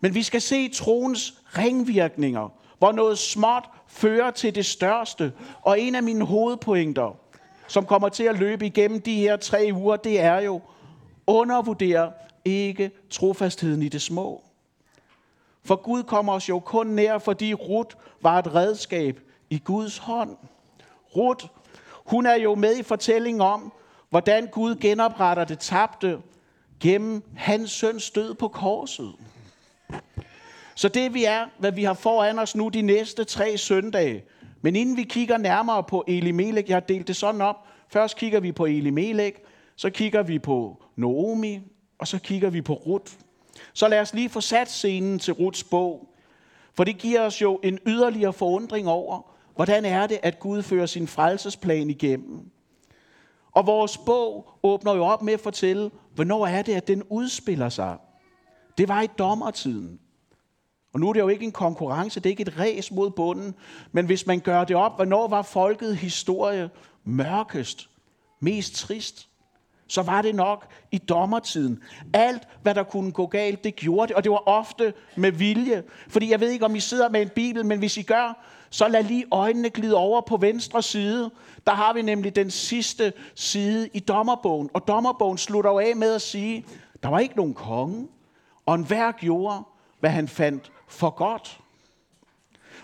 Men 0.00 0.14
vi 0.14 0.22
skal 0.22 0.40
se 0.40 0.68
troens 0.68 1.34
ringvirkninger, 1.58 2.48
hvor 2.78 2.92
noget 2.92 3.18
småt 3.18 3.64
fører 3.86 4.30
til 4.30 4.54
det 4.54 4.66
største. 4.66 5.32
Og 5.62 5.80
en 5.80 5.94
af 5.94 6.02
mine 6.02 6.24
hovedpointer, 6.24 7.16
som 7.66 7.86
kommer 7.86 8.08
til 8.08 8.24
at 8.24 8.38
løbe 8.38 8.66
igennem 8.66 9.00
de 9.00 9.14
her 9.14 9.36
tre 9.36 9.70
uger, 9.72 9.96
det 9.96 10.20
er 10.20 10.40
jo, 10.40 10.60
undervurder 11.26 12.10
ikke 12.44 12.90
trofastheden 13.10 13.82
i 13.82 13.88
det 13.88 14.02
små. 14.02 14.42
For 15.64 15.76
Gud 15.76 16.02
kommer 16.02 16.32
os 16.32 16.48
jo 16.48 16.58
kun 16.58 16.86
nær, 16.86 17.18
fordi 17.18 17.54
Rut 17.54 17.96
var 18.22 18.38
et 18.38 18.54
redskab 18.54 19.20
i 19.50 19.58
Guds 19.58 19.98
hånd. 19.98 20.36
Rut, 21.16 21.48
hun 21.94 22.26
er 22.26 22.34
jo 22.34 22.54
med 22.54 22.76
i 22.76 22.82
fortællingen 22.82 23.40
om, 23.40 23.72
hvordan 24.10 24.46
Gud 24.46 24.74
genopretter 24.74 25.44
det 25.44 25.58
tabte 25.58 26.18
gennem 26.80 27.22
hans 27.36 27.70
søns 27.70 28.10
død 28.10 28.34
på 28.34 28.48
korset. 28.48 29.12
Så 30.74 30.88
det 30.88 31.14
vi 31.14 31.24
er, 31.24 31.46
hvad 31.58 31.72
vi 31.72 31.84
har 31.84 31.94
foran 31.94 32.38
os 32.38 32.56
nu 32.56 32.68
de 32.68 32.82
næste 32.82 33.24
tre 33.24 33.58
søndage. 33.58 34.24
Men 34.62 34.76
inden 34.76 34.96
vi 34.96 35.02
kigger 35.02 35.38
nærmere 35.38 35.84
på 35.84 36.04
Elimelek, 36.06 36.68
jeg 36.68 36.76
har 36.76 36.80
delt 36.80 37.08
det 37.08 37.16
sådan 37.16 37.40
op. 37.40 37.56
Først 37.88 38.16
kigger 38.16 38.40
vi 38.40 38.52
på 38.52 38.64
Elimelek, 38.64 39.42
så 39.76 39.90
kigger 39.90 40.22
vi 40.22 40.38
på 40.38 40.82
Naomi, 40.96 41.60
og 41.98 42.08
så 42.08 42.18
kigger 42.18 42.50
vi 42.50 42.62
på 42.62 42.72
Ruth. 42.74 43.12
Så 43.72 43.88
lad 43.88 44.00
os 44.00 44.14
lige 44.14 44.28
få 44.28 44.40
sat 44.40 44.70
scenen 44.70 45.18
til 45.18 45.34
Ruths 45.34 45.64
bog. 45.64 46.08
For 46.74 46.84
det 46.84 46.98
giver 46.98 47.20
os 47.20 47.42
jo 47.42 47.60
en 47.62 47.78
yderligere 47.86 48.32
forundring 48.32 48.88
over, 48.88 49.34
hvordan 49.54 49.84
er 49.84 50.06
det, 50.06 50.18
at 50.22 50.38
Gud 50.38 50.62
fører 50.62 50.86
sin 50.86 51.06
frelsesplan 51.06 51.90
igennem. 51.90 52.50
Og 53.58 53.66
vores 53.66 53.98
bog 53.98 54.50
åbner 54.62 54.94
jo 54.94 55.04
op 55.04 55.22
med 55.22 55.32
at 55.32 55.40
fortælle, 55.40 55.90
hvornår 56.14 56.46
er 56.46 56.62
det, 56.62 56.74
at 56.74 56.88
den 56.88 57.02
udspiller 57.10 57.68
sig. 57.68 57.96
Det 58.78 58.88
var 58.88 59.02
i 59.02 59.06
dommertiden. 59.06 60.00
Og 60.92 61.00
nu 61.00 61.08
er 61.08 61.12
det 61.12 61.20
jo 61.20 61.28
ikke 61.28 61.44
en 61.44 61.52
konkurrence, 61.52 62.20
det 62.20 62.26
er 62.26 62.30
ikke 62.30 62.40
et 62.40 62.58
ræs 62.58 62.90
mod 62.92 63.10
bunden, 63.10 63.54
men 63.92 64.06
hvis 64.06 64.26
man 64.26 64.40
gør 64.40 64.64
det 64.64 64.76
op, 64.76 64.96
hvornår 64.96 65.28
var 65.28 65.42
folket 65.42 65.96
historie 65.96 66.70
mørkest, 67.04 67.90
mest 68.40 68.74
trist, 68.74 69.28
så 69.88 70.02
var 70.02 70.22
det 70.22 70.34
nok 70.34 70.66
i 70.92 70.98
dommertiden. 70.98 71.82
Alt, 72.12 72.48
hvad 72.62 72.74
der 72.74 72.82
kunne 72.82 73.12
gå 73.12 73.26
galt, 73.26 73.64
det 73.64 73.76
gjorde 73.76 74.08
det, 74.08 74.16
og 74.16 74.24
det 74.24 74.32
var 74.32 74.48
ofte 74.48 74.94
med 75.16 75.32
vilje. 75.32 75.82
Fordi 76.08 76.30
jeg 76.30 76.40
ved 76.40 76.50
ikke, 76.50 76.64
om 76.64 76.76
I 76.76 76.80
sidder 76.80 77.08
med 77.08 77.22
en 77.22 77.28
bibel, 77.28 77.66
men 77.66 77.78
hvis 77.78 77.96
I 77.96 78.02
gør, 78.02 78.44
så 78.70 78.88
lad 78.88 79.04
lige 79.04 79.24
øjnene 79.30 79.70
glide 79.70 79.94
over 79.94 80.20
på 80.20 80.36
venstre 80.36 80.82
side. 80.82 81.30
Der 81.66 81.72
har 81.72 81.92
vi 81.92 82.02
nemlig 82.02 82.36
den 82.36 82.50
sidste 82.50 83.12
side 83.34 83.88
i 83.94 84.00
dommerbogen. 84.00 84.70
Og 84.74 84.88
dommerbogen 84.88 85.38
slutter 85.38 85.70
jo 85.70 85.78
af 85.78 85.96
med 85.96 86.14
at 86.14 86.22
sige, 86.22 86.66
der 87.02 87.08
var 87.08 87.18
ikke 87.18 87.36
nogen 87.36 87.54
konge, 87.54 88.08
og 88.66 88.74
enhver 88.74 89.12
gjorde, 89.12 89.62
hvad 90.00 90.10
han 90.10 90.28
fandt 90.28 90.72
for 90.88 91.10
godt. 91.10 91.60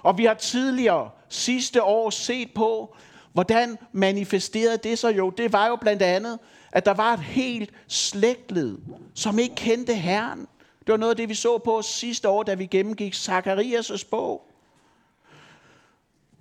Og 0.03 0.19
vi 0.19 0.25
har 0.25 0.35
tidligere 0.35 1.11
sidste 1.29 1.83
år 1.83 2.11
set 2.11 2.49
på, 2.55 2.97
hvordan 3.33 3.79
manifesterede 3.93 4.77
det 4.77 4.99
sig 4.99 5.17
jo. 5.17 5.31
Det 5.31 5.53
var 5.53 5.67
jo 5.67 5.77
blandt 5.77 6.03
andet, 6.03 6.39
at 6.73 6.85
der 6.85 6.95
var 6.95 7.13
et 7.13 7.21
helt 7.21 7.71
slægtled, 7.89 8.79
som 9.15 9.39
ikke 9.39 9.55
kendte 9.55 9.95
Herren. 9.95 10.41
Det 10.79 10.93
var 10.93 10.97
noget 10.97 11.11
af 11.11 11.17
det, 11.17 11.29
vi 11.29 11.35
så 11.35 11.59
på 11.59 11.83
sidste 11.83 12.29
år, 12.29 12.43
da 12.43 12.55
vi 12.55 12.67
gennemgik 12.67 13.15
Zakarias' 13.15 14.09
bog. 14.11 14.51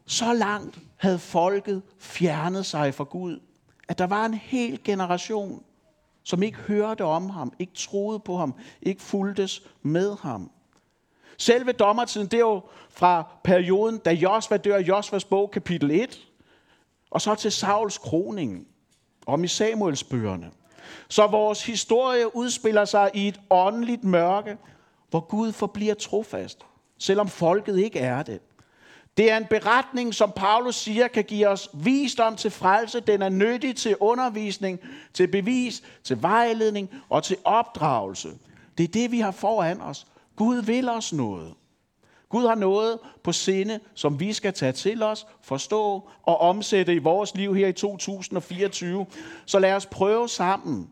Så 0.06 0.34
langt 0.34 0.80
havde 0.98 1.20
folket 1.20 1.82
fjernet 2.00 2.66
sig 2.66 2.94
fra 2.94 3.04
Gud, 3.04 3.40
at 3.88 3.98
der 3.98 4.08
var 4.08 4.26
en 4.26 4.34
hel 4.34 4.84
generation, 4.84 5.64
som 6.24 6.44
ikke 6.44 6.58
hørte 6.58 7.06
om 7.06 7.30
ham, 7.30 7.54
ikke 7.60 7.74
troede 7.74 8.20
på 8.20 8.38
ham, 8.38 8.56
ikke 8.82 9.02
fuldtes 9.02 9.62
med 9.82 10.18
ham. 10.22 10.52
Selve 11.38 11.72
dommertiden, 11.72 12.28
det 12.28 12.38
er 12.38 12.42
jo 12.42 12.62
fra 12.90 13.28
perioden, 13.44 13.98
da 13.98 14.12
Josva 14.12 14.58
dør, 14.58 14.78
Josvas 14.78 15.26
bog, 15.26 15.52
kapitel 15.52 15.92
1, 15.92 16.28
og 17.12 17.22
så 17.22 17.36
til 17.36 17.52
Sauls 17.52 17.98
kroning, 17.98 18.68
om 19.26 19.44
i 19.44 19.48
Samuels 19.48 20.04
bøgerne. 20.04 20.52
Så 21.10 21.28
vores 21.28 21.66
historie 21.66 22.36
udspiller 22.36 22.86
sig 22.86 23.12
i 23.14 23.28
et 23.28 23.42
åndeligt 23.50 24.04
mørke, 24.04 24.58
hvor 25.10 25.20
Gud 25.20 25.52
forbliver 25.52 25.94
trofast, 25.94 26.66
selvom 26.98 27.28
folket 27.28 27.80
ikke 27.80 28.00
er 28.00 28.24
det. 28.24 28.42
Det 29.18 29.32
er 29.32 29.38
en 29.38 29.46
beretning, 29.50 30.14
som 30.14 30.32
Paulus 30.36 30.76
siger, 30.76 31.08
kan 31.08 31.24
give 31.24 31.48
os 31.48 31.70
visdom 31.74 32.36
til 32.36 32.52
frelse. 32.52 33.00
Den 33.00 33.22
er 33.22 33.30
nyttig 33.30 33.76
til 33.76 33.96
undervisning, 34.00 34.80
til 35.14 35.28
bevis, 35.28 35.84
til 36.04 36.22
vejledning 36.22 36.90
og 37.10 37.24
til 37.24 37.38
opdragelse. 37.44 38.30
Det 38.78 38.84
er 38.84 38.88
det, 38.88 39.12
vi 39.12 39.20
har 39.20 39.32
foran 39.32 39.82
os. 39.82 40.08
Gud 40.36 40.62
vil 40.62 40.90
os 40.90 41.14
noget. 41.14 41.54
Gud 42.30 42.48
har 42.48 42.56
noget 42.56 43.00
på 43.24 43.32
sinde, 43.32 43.80
som 43.94 44.20
vi 44.20 44.34
skal 44.34 44.54
tage 44.54 44.72
til 44.72 45.04
os, 45.04 45.28
forstå 45.42 46.10
og 46.24 46.38
omsætte 46.38 46.96
i 46.96 46.98
vores 46.98 47.36
liv 47.36 47.56
her 47.56 47.68
i 47.68 47.74
2024. 47.74 49.06
Så 49.46 49.60
lad 49.60 49.74
os 49.74 49.86
prøve 49.86 50.30
sammen 50.30 50.90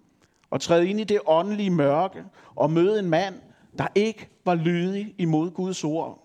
at 0.51 0.61
træde 0.61 0.89
ind 0.89 0.99
i 0.99 1.03
det 1.03 1.19
åndelige 1.25 1.69
mørke 1.69 2.23
og 2.55 2.71
møde 2.71 2.99
en 2.99 3.09
mand, 3.09 3.35
der 3.77 3.87
ikke 3.95 4.29
var 4.45 4.55
lydig 4.55 5.15
imod 5.17 5.51
Guds 5.51 5.83
ord. 5.83 6.20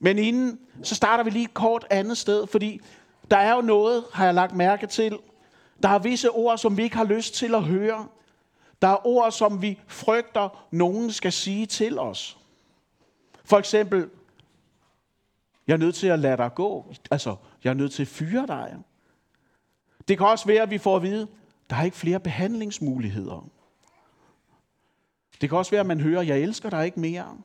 Men 0.00 0.18
inden, 0.18 0.58
så 0.82 0.94
starter 0.94 1.24
vi 1.24 1.30
lige 1.30 1.44
et 1.44 1.54
kort 1.54 1.86
andet 1.90 2.18
sted, 2.18 2.46
fordi 2.46 2.80
der 3.30 3.36
er 3.36 3.54
jo 3.54 3.60
noget, 3.60 4.04
har 4.12 4.24
jeg 4.24 4.34
lagt 4.34 4.54
mærke 4.54 4.86
til. 4.86 5.18
Der 5.82 5.88
er 5.88 5.98
visse 5.98 6.30
ord, 6.30 6.58
som 6.58 6.76
vi 6.76 6.82
ikke 6.82 6.96
har 6.96 7.04
lyst 7.04 7.34
til 7.34 7.54
at 7.54 7.62
høre. 7.62 8.06
Der 8.82 8.88
er 8.88 9.06
ord, 9.06 9.32
som 9.32 9.62
vi 9.62 9.80
frygter, 9.86 10.66
nogen 10.70 11.12
skal 11.12 11.32
sige 11.32 11.66
til 11.66 11.98
os. 11.98 12.38
For 13.44 13.58
eksempel, 13.58 14.10
jeg 15.66 15.72
er 15.72 15.78
nødt 15.78 15.94
til 15.94 16.06
at 16.06 16.18
lade 16.18 16.36
dig 16.36 16.54
gå. 16.54 16.94
Altså, 17.10 17.36
jeg 17.64 17.70
er 17.70 17.74
nødt 17.74 17.92
til 17.92 18.02
at 18.02 18.08
fyre 18.08 18.46
dig. 18.46 18.76
Det 20.08 20.18
kan 20.18 20.26
også 20.26 20.46
være, 20.46 20.62
at 20.62 20.70
vi 20.70 20.78
får 20.78 20.96
at 20.96 21.02
vide, 21.02 21.28
der 21.70 21.76
er 21.76 21.82
ikke 21.82 21.96
flere 21.96 22.20
behandlingsmuligheder. 22.20 23.48
Det 25.40 25.48
kan 25.48 25.58
også 25.58 25.70
være, 25.70 25.80
at 25.80 25.86
man 25.86 26.00
hører, 26.00 26.22
jeg 26.22 26.38
elsker 26.38 26.70
dig 26.70 26.84
ikke 26.84 27.00
mere. 27.00 27.38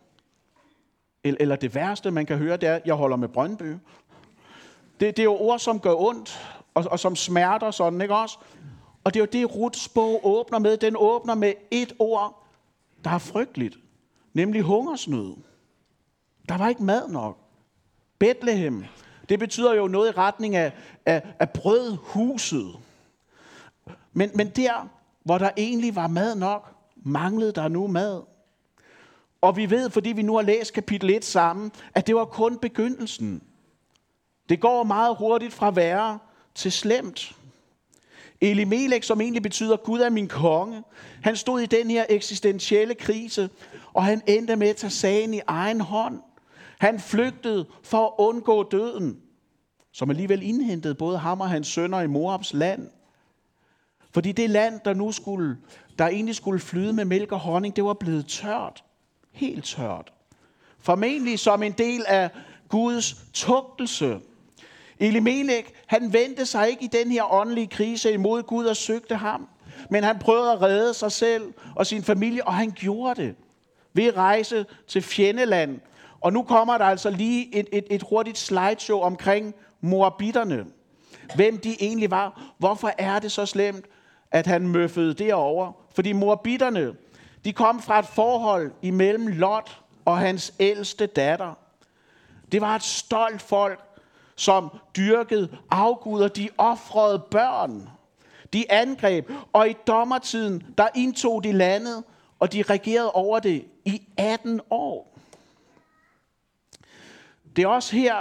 Eller 1.25 1.55
det 1.55 1.75
værste, 1.75 2.11
man 2.11 2.25
kan 2.25 2.37
høre, 2.37 2.57
det 2.57 2.69
er, 2.69 2.79
jeg 2.85 2.95
holder 2.95 3.17
med 3.17 3.27
Brøndby. 3.27 3.73
Det, 4.99 5.17
det 5.17 5.19
er 5.19 5.23
jo 5.23 5.37
ord, 5.37 5.59
som 5.59 5.79
gør 5.79 5.95
ondt, 5.95 6.39
og, 6.73 6.85
og 6.91 6.99
som 6.99 7.15
smerter 7.15 7.71
sådan, 7.71 8.01
ikke 8.01 8.15
også? 8.15 8.37
Og 9.03 9.13
det 9.13 9.19
er 9.19 9.23
jo 9.23 9.29
det, 9.31 9.55
Ruths 9.55 9.89
bog 9.89 10.19
åbner 10.23 10.59
med. 10.59 10.77
Den 10.77 10.95
åbner 10.97 11.35
med 11.35 11.53
et 11.71 11.93
ord, 11.99 12.43
der 13.03 13.09
er 13.09 13.17
frygteligt, 13.17 13.77
nemlig 14.33 14.61
hungersnød. 14.61 15.35
Der 16.49 16.57
var 16.57 16.69
ikke 16.69 16.83
mad 16.83 17.07
nok. 17.07 17.37
Bethlehem, 18.19 18.85
det 19.29 19.39
betyder 19.39 19.73
jo 19.73 19.87
noget 19.87 20.09
i 20.09 20.17
retning 20.17 20.55
af, 20.55 20.71
af, 21.05 21.33
af 21.39 21.49
brødhuset. 21.49 22.75
Men, 24.13 24.31
men 24.35 24.49
der, 24.49 24.89
hvor 25.23 25.37
der 25.37 25.49
egentlig 25.57 25.95
var 25.95 26.07
mad 26.07 26.35
nok, 26.35 26.75
manglede 26.95 27.51
der 27.51 27.67
nu 27.67 27.87
mad. 27.87 28.21
Og 29.45 29.57
vi 29.57 29.69
ved, 29.69 29.89
fordi 29.89 30.09
vi 30.09 30.21
nu 30.21 30.35
har 30.35 30.41
læst 30.41 30.73
kapitel 30.73 31.09
1 31.09 31.25
sammen, 31.25 31.71
at 31.93 32.07
det 32.07 32.15
var 32.15 32.25
kun 32.25 32.57
begyndelsen. 32.57 33.41
Det 34.49 34.59
går 34.59 34.83
meget 34.83 35.15
hurtigt 35.15 35.53
fra 35.53 35.71
værre 35.71 36.19
til 36.55 36.71
slemt. 36.71 37.35
Elimelek, 38.41 39.03
som 39.03 39.21
egentlig 39.21 39.43
betyder 39.43 39.77
Gud 39.77 39.99
er 39.99 40.09
min 40.09 40.27
konge, 40.27 40.83
han 41.23 41.35
stod 41.35 41.61
i 41.61 41.65
den 41.65 41.89
her 41.89 42.05
eksistentielle 42.09 42.95
krise, 42.95 43.49
og 43.93 44.03
han 44.03 44.21
endte 44.27 44.55
med 44.55 44.67
at 44.67 44.75
tage 44.75 44.91
sagen 44.91 45.33
i 45.33 45.41
egen 45.47 45.81
hånd. 45.81 46.19
Han 46.79 46.99
flygtede 46.99 47.65
for 47.83 48.05
at 48.05 48.13
undgå 48.17 48.63
døden, 48.63 49.17
som 49.91 50.09
alligevel 50.09 50.43
indhentede 50.43 50.95
både 50.95 51.17
ham 51.17 51.41
og 51.41 51.49
hans 51.49 51.67
sønner 51.67 52.01
i 52.01 52.07
Moabs 52.07 52.53
land. 52.53 52.89
Fordi 54.11 54.31
det 54.31 54.49
land, 54.49 54.79
der 54.85 54.93
nu 54.93 55.11
skulle, 55.11 55.57
der 55.99 56.07
egentlig 56.07 56.35
skulle 56.35 56.59
flyde 56.59 56.93
med 56.93 57.05
mælk 57.05 57.31
og 57.31 57.39
honning, 57.39 57.75
det 57.75 57.83
var 57.83 57.93
blevet 57.93 58.27
tørt. 58.27 58.84
Helt 59.35 59.65
tørt. 59.65 60.13
Formentlig 60.79 61.39
som 61.39 61.63
en 61.63 61.71
del 61.71 62.05
af 62.07 62.29
Guds 62.69 63.15
tugtelse. 63.33 64.19
Elimelech, 64.99 65.69
han 65.87 66.13
vendte 66.13 66.45
sig 66.45 66.69
ikke 66.69 66.83
i 66.83 66.87
den 66.87 67.11
her 67.11 67.33
åndelige 67.33 67.67
krise 67.67 68.13
imod 68.13 68.43
Gud 68.43 68.65
og 68.65 68.75
søgte 68.75 69.15
ham. 69.15 69.47
Men 69.89 70.03
han 70.03 70.19
prøvede 70.19 70.51
at 70.51 70.61
redde 70.61 70.93
sig 70.93 71.11
selv 71.11 71.53
og 71.75 71.87
sin 71.87 72.03
familie, 72.03 72.47
og 72.47 72.53
han 72.53 72.71
gjorde 72.71 73.21
det 73.21 73.35
ved 73.93 74.03
at 74.03 74.17
rejse 74.17 74.65
til 74.87 75.01
fjendeland. 75.01 75.79
Og 76.21 76.33
nu 76.33 76.43
kommer 76.43 76.77
der 76.77 76.85
altså 76.85 77.09
lige 77.09 77.55
et, 77.55 77.67
et, 77.71 77.85
et 77.91 78.03
hurtigt 78.09 78.37
slideshow 78.37 78.99
omkring 78.99 79.55
moabitterne. 79.81 80.65
Hvem 81.35 81.57
de 81.57 81.75
egentlig 81.79 82.11
var. 82.11 82.53
Hvorfor 82.57 82.91
er 82.97 83.19
det 83.19 83.31
så 83.31 83.45
slemt, 83.45 83.85
at 84.31 84.47
han 84.47 84.67
møffede 84.67 85.13
derover? 85.13 85.71
Fordi 85.95 86.11
moabitterne, 86.11 86.93
de 87.45 87.53
kom 87.53 87.81
fra 87.81 87.99
et 87.99 88.05
forhold 88.05 88.71
imellem 88.81 89.27
Lot 89.27 89.81
og 90.05 90.17
hans 90.17 90.53
ældste 90.59 91.05
datter. 91.05 91.53
Det 92.51 92.61
var 92.61 92.75
et 92.75 92.83
stolt 92.83 93.41
folk, 93.41 93.79
som 94.35 94.69
dyrkede 94.97 95.57
afguder. 95.71 96.27
De 96.27 96.49
offrede 96.57 97.19
børn. 97.19 97.89
De 98.53 98.71
angreb, 98.71 99.31
og 99.53 99.69
i 99.69 99.73
dommertiden, 99.87 100.63
der 100.77 100.87
indtog 100.95 101.43
de 101.43 101.51
landet, 101.51 102.03
og 102.39 102.53
de 102.53 102.61
regerede 102.61 103.11
over 103.11 103.39
det 103.39 103.65
i 103.85 104.01
18 104.17 104.61
år. 104.69 105.17
Det 107.55 107.63
er 107.63 107.67
også 107.67 107.95
her 107.95 108.15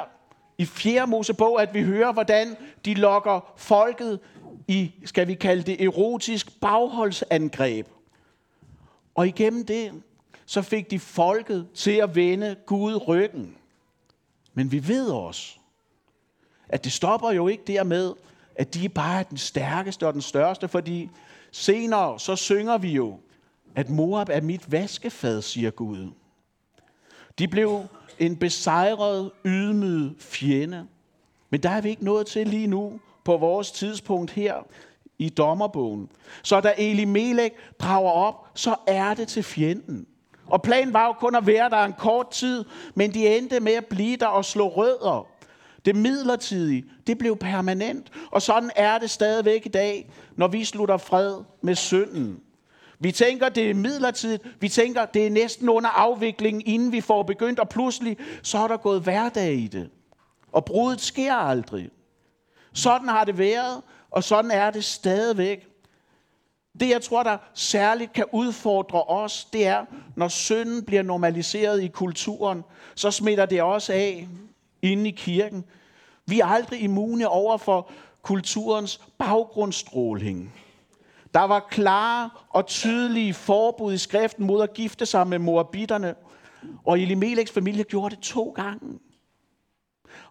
i 0.59 0.65
4. 0.65 1.07
Mosebog, 1.07 1.63
at 1.63 1.75
vi 1.75 1.83
hører, 1.83 2.13
hvordan 2.13 2.57
de 2.85 2.95
lokker 2.95 3.53
folket 3.57 4.21
i, 4.69 4.93
skal 5.05 5.29
vi 5.29 5.35
kalde 5.35 5.63
det, 5.63 5.85
erotisk 5.85 6.61
bagholdsangreb. 6.61 7.89
Og 9.15 9.27
igennem 9.27 9.67
det, 9.67 10.03
så 10.47 10.63
fik 10.63 10.91
de 10.91 10.99
folket 10.99 11.69
til 11.75 11.91
at 11.91 12.15
vende 12.15 12.57
Gud 12.67 13.09
ryggen. 13.09 13.57
Men 14.55 14.73
vi 14.73 14.89
ved 14.89 15.11
også, 15.11 15.59
at 16.69 16.85
det 16.85 16.93
stopper 16.93 17.31
jo 17.31 17.49
ikke 17.49 17.65
dermed, 17.67 18.15
at 18.55 18.75
de 18.75 18.89
bare 18.89 19.19
er 19.19 19.23
den 19.23 19.39
stærkeste 19.39 20.07
og 20.07 20.13
den 20.13 20.23
største, 20.23 20.69
fordi 20.69 21.11
senere 21.53 22.21
så 22.21 22.37
synger 22.37 22.79
vi 22.79 22.93
jo, 22.93 23.19
at 23.75 23.91
Moab 23.91 24.29
er 24.29 24.41
mit 24.41 24.73
vaskefad, 24.73 25.43
siger 25.43 25.71
Gud. 25.71 26.11
De 27.39 27.49
blev 27.49 27.85
en 28.19 28.37
besejret, 28.37 29.31
ydmyg 29.45 30.11
fjende. 30.19 30.87
Men 31.51 31.63
der 31.63 31.71
er 31.71 31.81
vi 31.81 31.89
ikke 31.89 32.05
nået 32.05 32.27
til 32.27 32.47
lige 32.47 32.67
nu 32.67 33.01
på 33.25 33.37
vores 33.37 33.73
tidspunkt 33.73 34.31
her 34.31 34.55
i 35.19 35.29
dommerbogen. 35.29 36.09
Så 36.43 36.61
da 36.61 36.75
Eli 36.79 37.05
Melek 37.05 37.53
drager 37.81 38.11
op, 38.11 38.49
så 38.55 38.75
er 38.87 39.15
det 39.15 39.29
til 39.29 39.43
fjenden. 39.43 40.07
Og 40.47 40.63
planen 40.63 40.93
var 40.93 41.07
jo 41.07 41.13
kun 41.13 41.35
at 41.35 41.47
være 41.47 41.71
der 41.71 41.85
en 41.85 41.93
kort 41.93 42.31
tid, 42.31 42.65
men 42.95 43.15
de 43.15 43.37
endte 43.37 43.61
med 43.61 43.73
at 43.73 43.87
blive 43.87 44.17
der 44.17 44.27
og 44.27 44.45
slå 44.45 44.69
rødder. 44.69 45.27
Det 45.85 45.97
midlertidige, 45.97 46.85
det 47.07 47.19
blev 47.19 47.37
permanent. 47.37 48.11
Og 48.31 48.43
sådan 48.43 48.71
er 48.77 48.99
det 48.99 49.11
stadigvæk 49.11 49.67
i 49.67 49.69
dag, 49.69 50.11
når 50.37 50.49
vi 50.49 50.65
slutter 50.65 50.97
fred 50.97 51.43
med 51.63 51.75
synden. 51.75 52.41
Vi 52.99 53.13
tænker, 53.13 53.49
det 53.49 53.71
er 53.71 53.75
midlertidigt. 53.75 54.43
Vi 54.61 54.69
tænker, 54.69 55.05
det 55.05 55.27
er 55.27 55.31
næsten 55.31 55.69
under 55.69 55.91
afviklingen, 55.91 56.63
inden 56.67 56.93
vi 56.93 57.01
får 57.01 57.23
begyndt. 57.23 57.61
Og 57.61 57.69
pludselig, 57.69 58.17
så 58.43 58.59
er 58.59 58.69
der 58.69 58.77
gået 58.77 59.03
hverdag 59.03 59.55
i 59.55 59.67
det. 59.67 59.91
Og 60.53 60.65
brudet 60.65 61.01
sker 61.01 61.35
aldrig. 61.35 61.91
Sådan 62.73 63.09
har 63.09 63.25
det 63.25 63.39
været, 63.39 63.83
og 64.15 64.25
sådan 64.25 64.51
er 64.51 64.71
det 64.71 64.85
stadigvæk. 64.85 65.69
Det, 66.81 66.89
jeg 66.89 67.03
tror, 67.03 67.23
der 67.23 67.39
særligt 67.55 68.13
kan 68.13 68.25
udfordre 68.33 69.03
os, 69.03 69.45
det 69.45 69.67
er, 69.67 69.85
når 70.17 70.29
synden 70.29 70.85
bliver 70.85 71.03
normaliseret 71.03 71.83
i 71.83 71.89
kulturen, 71.89 72.65
så 72.95 73.11
smitter 73.11 73.47
det 73.47 73.63
også 73.63 73.93
af 73.93 74.29
inde 74.83 75.09
i 75.09 75.11
kirken. 75.11 75.65
Vi 76.27 76.41
er 76.41 76.47
aldrig 76.47 76.81
immune 76.81 77.29
over 77.29 77.57
for 77.57 77.91
kulturens 78.23 79.01
baggrundsstråling. 79.19 80.55
Der 81.35 81.43
var 81.43 81.67
klare 81.71 82.31
og 82.51 82.67
tydelige 82.67 83.35
forbud 83.35 83.93
i 83.93 83.99
skriften 83.99 84.47
mod 84.47 84.63
at 84.63 84.75
gifte 84.75 85.07
sig 85.07 85.27
med 85.27 85.39
moabitterne. 85.39 86.15
Og 86.85 87.01
Elimeleks 87.01 87.51
familie 87.51 87.85
gjorde 87.85 88.17
det 88.17 88.25
to 88.25 88.51
gange. 88.57 88.99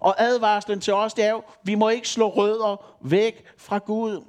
Og 0.04 0.22
advarslen 0.22 0.80
til 0.80 0.94
os, 0.94 1.14
det 1.14 1.26
er 1.26 1.32
jo, 1.32 1.44
vi 1.64 1.76
må 1.76 1.90
ikke 1.90 2.08
slå 2.08 2.30
rødder 2.30 2.86
væk 3.02 3.46
fra 3.58 3.78
Gud. 3.78 4.24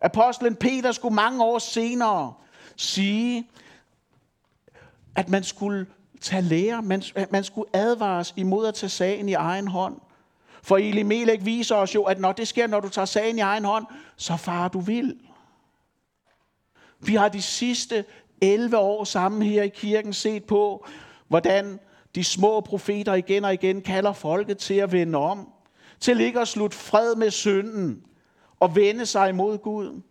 Apostlen 0.00 0.56
Peter 0.56 0.92
skulle 0.92 1.14
mange 1.14 1.44
år 1.44 1.58
senere 1.58 2.34
sige, 2.76 3.48
at 5.16 5.28
man 5.28 5.44
skulle 5.44 5.86
tage 6.20 6.42
lære, 6.42 6.82
man, 6.82 7.02
man 7.30 7.44
skulle 7.44 7.70
advares 7.72 8.34
imod 8.36 8.66
at 8.66 8.74
tage 8.74 8.90
sagen 8.90 9.28
i 9.28 9.32
egen 9.32 9.68
hånd. 9.68 10.00
For 10.62 10.76
Eli 10.76 11.02
Melek 11.02 11.44
viser 11.44 11.76
os 11.76 11.94
jo, 11.94 12.02
at 12.02 12.20
når 12.20 12.32
det 12.32 12.48
sker, 12.48 12.66
når 12.66 12.80
du 12.80 12.88
tager 12.88 13.06
sagen 13.06 13.38
i 13.38 13.40
egen 13.40 13.64
hånd, 13.64 13.86
så 14.16 14.36
far 14.36 14.68
du 14.68 14.80
vil. 14.80 15.18
Vi 17.00 17.14
har 17.14 17.28
de 17.28 17.42
sidste 17.42 18.04
11 18.40 18.78
år 18.78 19.04
sammen 19.04 19.42
her 19.42 19.62
i 19.62 19.68
kirken 19.68 20.12
set 20.12 20.44
på, 20.44 20.86
hvordan 21.28 21.80
de 22.14 22.24
små 22.24 22.60
profeter 22.60 23.14
igen 23.14 23.44
og 23.44 23.54
igen 23.54 23.82
kalder 23.82 24.12
folket 24.12 24.58
til 24.58 24.74
at 24.74 24.92
vende 24.92 25.18
om, 25.18 25.52
til 26.00 26.20
ikke 26.20 26.40
at 26.40 26.48
slutte 26.48 26.76
fred 26.76 27.14
med 27.14 27.30
synden 27.30 28.02
og 28.60 28.76
vende 28.76 29.06
sig 29.06 29.28
imod 29.28 29.58
Gud. 29.58 30.02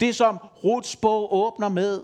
Det 0.00 0.16
som 0.16 0.36
Ruts 0.64 0.96
bog 0.96 1.34
åbner 1.34 1.68
med, 1.68 2.00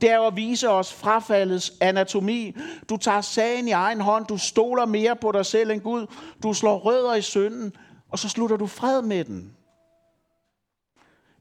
det 0.00 0.10
er 0.10 0.20
at 0.20 0.36
vise 0.36 0.70
os 0.70 0.92
frafaldets 0.92 1.72
anatomi. 1.80 2.56
Du 2.88 2.96
tager 2.96 3.20
sagen 3.20 3.68
i 3.68 3.70
egen 3.70 4.00
hånd, 4.00 4.26
du 4.26 4.36
stoler 4.36 4.86
mere 4.86 5.16
på 5.16 5.32
dig 5.32 5.46
selv 5.46 5.70
end 5.70 5.80
Gud, 5.80 6.06
du 6.42 6.52
slår 6.52 6.78
rødder 6.78 7.14
i 7.14 7.22
synden, 7.22 7.72
og 8.10 8.18
så 8.18 8.28
slutter 8.28 8.56
du 8.56 8.66
fred 8.66 9.02
med 9.02 9.24
den. 9.24 9.56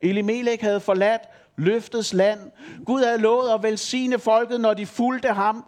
Elimelech 0.01 0.63
havde 0.63 0.79
forladt 0.79 1.21
løftets 1.57 2.13
land. 2.13 2.39
Gud 2.85 3.03
havde 3.03 3.17
lovet 3.17 3.49
at 3.49 3.63
velsigne 3.63 4.19
folket, 4.19 4.61
når 4.61 4.73
de 4.73 4.85
fulgte 4.85 5.27
ham, 5.27 5.65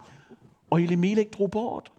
og 0.72 0.82
Elimelek 0.82 1.38
drog 1.38 1.50
bort. 1.50 1.92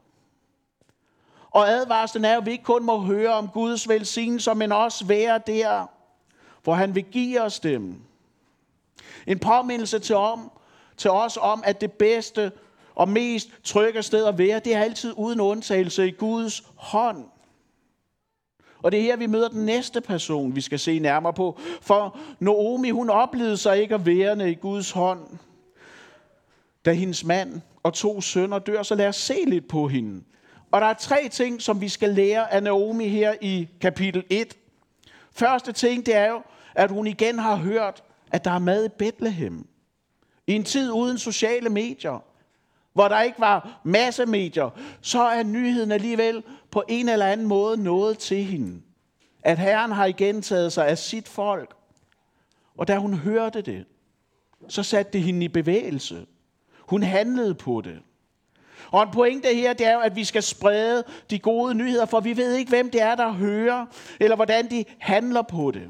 Og 1.51 1.69
advarslen 1.69 2.25
er, 2.25 2.37
at 2.37 2.45
vi 2.45 2.51
ikke 2.51 2.63
kun 2.63 2.85
må 2.85 2.99
høre 2.99 3.33
om 3.33 3.47
Guds 3.47 3.89
velsignelser, 3.89 4.53
men 4.53 4.71
også 4.71 5.05
være 5.05 5.41
der, 5.47 5.85
hvor 6.63 6.73
han 6.73 6.95
vil 6.95 7.03
give 7.03 7.41
os 7.41 7.59
dem. 7.59 7.95
En 9.27 9.39
påmindelse 9.39 9.99
til, 9.99 10.15
om, 10.15 10.51
til 10.97 11.11
os 11.11 11.37
om, 11.41 11.63
at 11.65 11.81
det 11.81 11.91
bedste 11.91 12.51
og 12.95 13.09
mest 13.09 13.49
trygge 13.63 14.03
sted 14.03 14.25
at 14.25 14.37
være, 14.37 14.59
det 14.59 14.75
er 14.75 14.79
altid 14.79 15.13
uden 15.17 15.39
undtagelse 15.39 16.07
i 16.07 16.11
Guds 16.11 16.63
hånd. 16.75 17.25
Og 18.81 18.91
det 18.91 18.99
er 18.99 19.03
her, 19.03 19.17
vi 19.17 19.27
møder 19.27 19.49
den 19.49 19.65
næste 19.65 20.01
person, 20.01 20.55
vi 20.55 20.61
skal 20.61 20.79
se 20.79 20.99
nærmere 20.99 21.33
på. 21.33 21.59
For 21.81 22.17
Naomi, 22.39 22.89
hun 22.89 23.09
oplevede 23.09 23.57
sig 23.57 23.81
ikke 23.81 23.95
at 23.95 24.05
være 24.05 24.51
i 24.51 24.55
Guds 24.55 24.91
hånd. 24.91 25.27
Da 26.85 26.93
hendes 26.93 27.23
mand 27.23 27.61
og 27.83 27.93
to 27.93 28.21
sønner 28.21 28.59
dør, 28.59 28.83
så 28.83 28.95
lad 28.95 29.07
os 29.07 29.15
se 29.15 29.37
lidt 29.47 29.67
på 29.67 29.87
hende. 29.87 30.23
Og 30.71 30.81
der 30.81 30.87
er 30.87 30.93
tre 30.93 31.29
ting, 31.29 31.61
som 31.61 31.81
vi 31.81 31.89
skal 31.89 32.09
lære 32.09 32.53
af 32.53 32.63
Naomi 32.63 33.07
her 33.07 33.35
i 33.41 33.67
kapitel 33.81 34.23
1. 34.29 34.57
Første 35.31 35.71
ting, 35.71 36.05
det 36.05 36.15
er 36.15 36.29
jo, 36.29 36.41
at 36.75 36.91
hun 36.91 37.07
igen 37.07 37.39
har 37.39 37.55
hørt, 37.55 38.03
at 38.31 38.45
der 38.45 38.51
er 38.51 38.59
mad 38.59 38.85
i 38.85 38.89
Bethlehem. 38.89 39.67
I 40.47 40.53
en 40.53 40.63
tid 40.63 40.91
uden 40.91 41.17
sociale 41.17 41.69
medier, 41.69 42.23
hvor 42.93 43.07
der 43.07 43.21
ikke 43.21 43.39
var 43.39 43.81
masse 43.83 44.25
medier, 44.25 44.69
så 45.01 45.21
er 45.21 45.43
nyheden 45.43 45.91
alligevel 45.91 46.43
på 46.71 46.83
en 46.87 47.09
eller 47.09 47.25
anden 47.25 47.47
måde 47.47 47.83
nået 47.83 48.17
til 48.17 48.43
hende. 48.43 48.81
At 49.43 49.59
Herren 49.59 49.91
har 49.91 50.05
igen 50.05 50.41
taget 50.41 50.73
sig 50.73 50.87
af 50.87 50.97
sit 50.97 51.27
folk. 51.27 51.75
Og 52.77 52.87
da 52.87 52.97
hun 52.97 53.13
hørte 53.13 53.61
det, 53.61 53.85
så 54.67 54.83
satte 54.83 55.13
det 55.13 55.21
hende 55.21 55.45
i 55.45 55.47
bevægelse. 55.47 56.25
Hun 56.93 57.03
handlede 57.03 57.55
på 57.55 57.81
det. 57.81 57.99
Og 58.91 59.03
en 59.03 59.11
pointe 59.11 59.55
her, 59.55 59.73
det 59.73 59.87
er 59.87 59.93
jo, 59.93 59.99
at 59.99 60.15
vi 60.15 60.23
skal 60.23 60.43
sprede 60.43 61.03
de 61.29 61.39
gode 61.39 61.73
nyheder, 61.73 62.05
for 62.05 62.19
vi 62.19 62.37
ved 62.37 62.53
ikke, 62.53 62.69
hvem 62.69 62.91
det 62.91 63.01
er, 63.01 63.15
der 63.15 63.31
hører, 63.31 63.85
eller 64.19 64.35
hvordan 64.35 64.69
de 64.69 64.85
handler 64.99 65.41
på 65.41 65.71
det. 65.71 65.89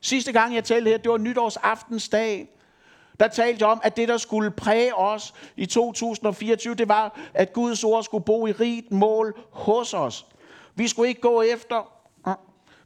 Sidste 0.00 0.32
gang, 0.32 0.54
jeg 0.54 0.64
talte 0.64 0.90
her, 0.90 0.98
det 0.98 1.10
var 1.10 1.18
nytårsaftensdag. 1.18 2.48
Der 3.20 3.28
talte 3.28 3.62
jeg 3.62 3.68
om, 3.68 3.80
at 3.84 3.96
det, 3.96 4.08
der 4.08 4.16
skulle 4.16 4.50
præge 4.50 4.94
os 4.94 5.34
i 5.56 5.66
2024, 5.66 6.74
det 6.74 6.88
var, 6.88 7.20
at 7.34 7.52
Guds 7.52 7.84
ord 7.84 8.02
skulle 8.02 8.24
bo 8.24 8.46
i 8.46 8.52
rigt 8.52 8.92
mål 8.92 9.34
hos 9.50 9.94
os. 9.94 10.26
Vi 10.74 10.88
skulle 10.88 11.08
ikke 11.08 11.20
gå 11.20 11.42
efter, 11.42 11.92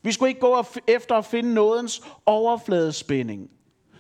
vi 0.02 0.12
skulle 0.12 0.28
ikke 0.28 0.40
gå 0.40 0.64
efter 0.86 1.14
at 1.14 1.24
finde 1.24 1.54
nådens 1.54 2.02
overfladespænding. 2.26 3.50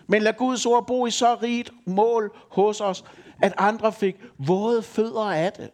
Men 0.06 0.22
lad 0.22 0.32
Guds 0.32 0.66
ord 0.66 0.86
bo 0.86 1.06
i 1.06 1.10
så 1.10 1.34
rigt 1.34 1.70
mål 1.84 2.36
hos 2.50 2.80
os, 2.80 3.04
at 3.42 3.52
andre 3.58 3.92
fik 3.92 4.16
våde 4.38 4.82
fødder 4.82 5.24
af 5.24 5.52
det. 5.52 5.70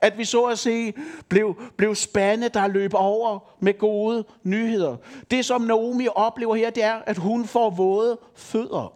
At 0.00 0.18
vi 0.18 0.24
så 0.24 0.44
at 0.44 0.58
se 0.58 0.92
blev, 1.28 1.62
blev 1.76 1.94
spande, 1.94 2.48
der 2.48 2.66
løb 2.66 2.94
over 2.94 3.38
med 3.60 3.78
gode 3.78 4.24
nyheder. 4.42 4.96
Det 5.30 5.44
som 5.44 5.62
Naomi 5.62 6.08
oplever 6.14 6.54
her, 6.54 6.70
det 6.70 6.82
er, 6.82 6.94
at 6.94 7.16
hun 7.16 7.44
får 7.44 7.70
våde 7.70 8.18
fødder. 8.34 8.92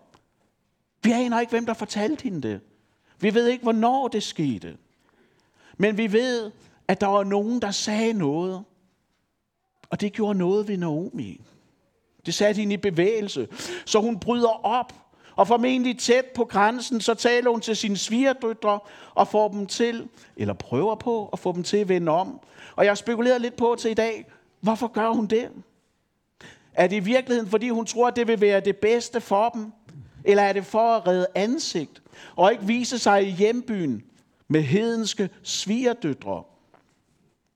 Vi 1.03 1.13
aner 1.13 1.41
ikke, 1.41 1.51
hvem 1.51 1.67
der 1.67 1.75
fortalte 1.75 2.23
hende 2.23 2.49
det. 2.49 2.61
Vi 3.21 3.35
ved 3.35 3.47
ikke, 3.47 3.63
hvornår 3.63 4.09
det 4.09 4.23
skete. 4.23 4.77
Men 5.77 5.97
vi 5.97 6.13
ved, 6.13 6.51
at 6.89 7.01
der 7.01 7.07
var 7.07 7.25
nogen, 7.25 7.63
der 7.63 7.71
sagde 7.71 8.13
noget. 8.13 8.65
Og 9.91 10.01
det 10.01 10.13
gjorde 10.13 10.39
noget 10.39 10.69
ved 10.69 10.77
Naomi. 10.77 11.41
Det 12.27 12.35
satte 12.35 12.59
hende 12.59 12.75
i 12.75 12.77
bevægelse. 12.77 13.49
Så 13.85 14.01
hun 14.01 14.19
bryder 14.19 14.67
op. 14.67 14.93
Og 15.37 15.49
formentlig 15.49 15.99
tæt 15.99 16.25
på 16.35 16.45
grænsen, 16.45 17.01
så 17.01 17.15
taler 17.15 17.51
hun 17.51 17.61
til 17.61 17.77
sine 17.77 17.97
svigerdøtre 17.97 18.81
og 19.15 19.29
får 19.29 19.49
dem 19.49 19.67
til, 19.67 20.09
eller 20.37 20.55
prøver 20.55 20.95
på 20.95 21.29
at 21.33 21.39
få 21.39 21.53
dem 21.53 21.63
til 21.63 21.77
at 21.77 21.89
vende 21.89 22.13
om. 22.13 22.41
Og 22.77 22.85
jeg 22.85 22.99
spekulerer 22.99 23.39
lidt 23.39 23.57
på 23.57 23.77
til 23.79 23.91
i 23.91 23.95
dag, 23.95 24.27
hvorfor 24.61 24.87
gør 24.87 25.09
hun 25.09 25.27
det? 25.27 25.49
Er 26.75 26.87
det 26.87 26.97
i 26.97 27.01
virkeligheden, 27.01 27.51
fordi 27.51 27.69
hun 27.69 27.87
tror, 27.87 28.09
at 28.09 28.17
det 28.17 28.29
vil 28.29 28.41
være 28.41 28.61
det 28.61 28.77
bedste 28.77 29.21
for 29.21 29.49
dem? 29.49 29.73
Eller 30.25 30.43
er 30.43 30.53
det 30.53 30.67
for 30.67 30.97
at 30.97 31.07
redde 31.07 31.27
ansigt 31.35 32.03
og 32.37 32.53
ikke 32.53 32.65
vise 32.65 32.99
sig 32.99 33.27
i 33.27 33.31
hjembyen 33.31 34.03
med 34.49 34.63
hedenske 34.63 35.31
svigerdøtre? 35.43 36.43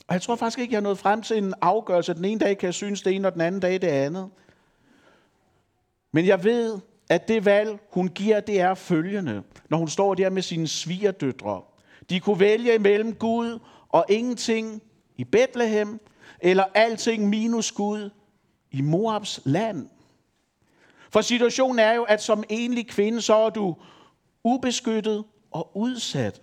Og 0.08 0.14
jeg 0.14 0.22
tror 0.22 0.36
faktisk 0.36 0.58
ikke, 0.58 0.72
jeg 0.72 0.78
er 0.78 0.82
nået 0.82 0.98
frem 0.98 1.22
til 1.22 1.38
en 1.38 1.54
afgørelse. 1.60 2.14
Den 2.14 2.24
ene 2.24 2.40
dag 2.40 2.58
kan 2.58 2.66
jeg 2.66 2.74
synes 2.74 3.02
det 3.02 3.14
ene, 3.14 3.28
og 3.28 3.32
den 3.32 3.40
anden 3.40 3.60
dag 3.60 3.72
det 3.72 3.88
andet. 3.88 4.30
Men 6.12 6.26
jeg 6.26 6.44
ved, 6.44 6.78
at 7.10 7.28
det 7.28 7.44
valg, 7.44 7.78
hun 7.92 8.08
giver, 8.08 8.40
det 8.40 8.60
er 8.60 8.74
følgende, 8.74 9.42
når 9.70 9.78
hun 9.78 9.88
står 9.88 10.14
der 10.14 10.30
med 10.30 10.42
sine 10.42 10.68
svigerdøtre. 10.68 11.62
De 12.10 12.20
kunne 12.20 12.40
vælge 12.40 12.74
imellem 12.74 13.14
Gud 13.14 13.58
og 13.88 14.04
ingenting 14.08 14.82
i 15.16 15.24
Bethlehem, 15.24 16.00
eller 16.40 16.64
alting 16.74 17.28
minus 17.28 17.72
Gud 17.72 18.10
i 18.70 18.80
Moabs 18.80 19.40
land. 19.44 19.88
For 21.10 21.20
situationen 21.20 21.78
er 21.78 21.92
jo, 21.92 22.02
at 22.02 22.22
som 22.22 22.44
enlig 22.48 22.88
kvinde, 22.88 23.20
så 23.20 23.34
er 23.34 23.50
du 23.50 23.76
ubeskyttet 24.44 25.24
og 25.50 25.76
udsat. 25.76 26.42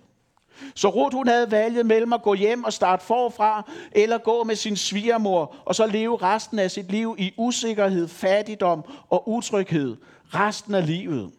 Så 0.74 0.88
Ruth 0.88 1.16
hun 1.16 1.28
havde 1.28 1.50
valget 1.50 1.86
mellem 1.86 2.12
at 2.12 2.22
gå 2.22 2.34
hjem 2.34 2.64
og 2.64 2.72
starte 2.72 3.04
forfra, 3.04 3.70
eller 3.92 4.18
gå 4.18 4.44
med 4.44 4.56
sin 4.56 4.76
svigermor, 4.76 5.56
og 5.64 5.74
så 5.74 5.86
leve 5.86 6.16
resten 6.16 6.58
af 6.58 6.70
sit 6.70 6.90
liv 6.90 7.16
i 7.18 7.32
usikkerhed, 7.36 8.08
fattigdom 8.08 8.84
og 9.08 9.28
utryghed 9.28 9.96
resten 10.24 10.74
af 10.74 10.86
livet. 10.86 11.30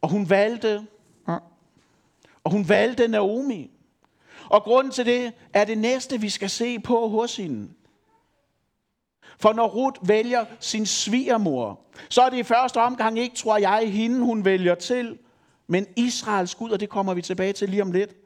Og 0.00 0.08
hun 0.08 0.30
valgte, 0.30 0.86
og 2.44 2.50
hun 2.50 2.68
valgte 2.68 3.08
Naomi. 3.08 3.70
Og 4.48 4.62
grunden 4.62 4.92
til 4.92 5.06
det 5.06 5.32
er 5.52 5.64
det 5.64 5.78
næste, 5.78 6.20
vi 6.20 6.28
skal 6.28 6.50
se 6.50 6.78
på 6.78 7.08
hos 7.08 7.36
hende. 7.36 7.68
For 9.38 9.52
når 9.52 9.66
Ruth 9.66 10.08
vælger 10.08 10.44
sin 10.60 10.86
svigermor, 10.86 11.80
så 12.08 12.22
er 12.22 12.30
det 12.30 12.36
i 12.36 12.42
første 12.42 12.80
omgang 12.80 13.18
ikke, 13.18 13.36
tror 13.36 13.58
jeg, 13.58 13.92
hende 13.92 14.20
hun 14.20 14.44
vælger 14.44 14.74
til, 14.74 15.18
men 15.66 15.86
Israels 15.96 16.54
Gud, 16.54 16.70
og 16.70 16.80
det 16.80 16.88
kommer 16.88 17.14
vi 17.14 17.22
tilbage 17.22 17.52
til 17.52 17.68
lige 17.68 17.82
om 17.82 17.92
lidt, 17.92 18.16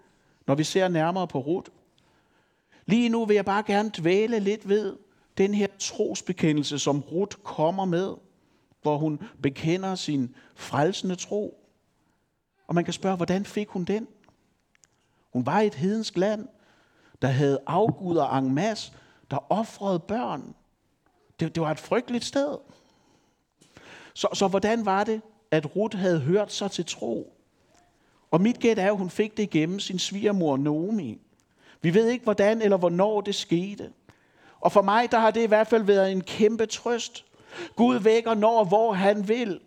når 0.47 0.55
vi 0.55 0.65
ser 0.65 0.89
nærmere 0.89 1.29
på 1.29 1.39
Rut. 1.39 1.69
Lige 2.87 3.09
nu 3.09 3.25
vil 3.25 3.35
jeg 3.35 3.45
bare 3.45 3.63
gerne 3.63 3.91
dvæle 3.99 4.39
lidt 4.39 4.69
ved 4.69 4.97
den 5.39 5.55
her 5.55 5.67
trosbekendelse, 5.79 6.79
som 6.79 7.01
Rut 7.01 7.43
kommer 7.43 7.85
med, 7.85 8.15
hvor 8.83 8.99
hun 8.99 9.21
bekender 9.43 9.95
sin 9.95 10.35
frelsende 10.55 11.15
tro. 11.15 11.67
Og 12.67 12.75
man 12.75 12.85
kan 12.85 12.93
spørge, 12.93 13.17
hvordan 13.17 13.45
fik 13.45 13.69
hun 13.69 13.85
den? 13.85 14.09
Hun 15.33 15.47
var 15.47 15.61
i 15.61 15.67
et 15.67 15.75
hedensk 15.75 16.17
land, 16.17 16.49
der 17.23 17.29
havde 17.29 17.59
afguder 17.67 18.29
en 18.29 18.55
masse, 18.55 18.93
der 19.31 19.53
offrede 19.53 20.01
børn. 20.01 20.55
Det, 21.41 21.55
det 21.55 21.61
var 21.61 21.71
et 21.71 21.79
frygteligt 21.79 22.25
sted. 22.25 22.57
Så, 24.15 24.29
så 24.35 24.49
hvordan 24.49 24.85
var 24.85 25.05
det, 25.05 25.23
at 25.51 25.77
Ruth 25.77 25.99
havde 25.99 26.21
hørt 26.21 26.53
sig 26.53 26.71
til 26.71 26.85
tro? 26.85 27.33
Og 28.31 28.41
mit 28.41 28.59
gæt 28.61 28.79
er, 28.79 28.91
at 28.91 28.97
hun 28.97 29.11
fik 29.11 29.37
det 29.37 29.43
igennem 29.43 29.81
sin 29.81 29.99
svigermor 29.99 30.57
Naomi. 30.57 31.19
Vi 31.83 31.95
ved 31.95 32.09
ikke, 32.09 32.25
hvordan 32.25 32.63
eller 32.63 32.77
hvornår 32.77 33.21
det 33.21 33.35
skete. 33.35 33.93
Og 34.61 34.73
for 34.73 34.83
mig, 34.83 35.11
der 35.11 35.19
har 35.19 35.31
det 35.31 35.43
i 35.43 35.47
hvert 35.47 35.67
fald 35.67 35.83
været 35.83 36.13
en 36.13 36.21
kæmpe 36.21 36.67
trøst, 36.67 37.25
Gud 37.77 37.99
vækker 37.99 38.35
når 38.35 38.59
og 38.59 38.69
hvor 38.69 38.93
han 38.93 39.29
vil. 39.29 39.61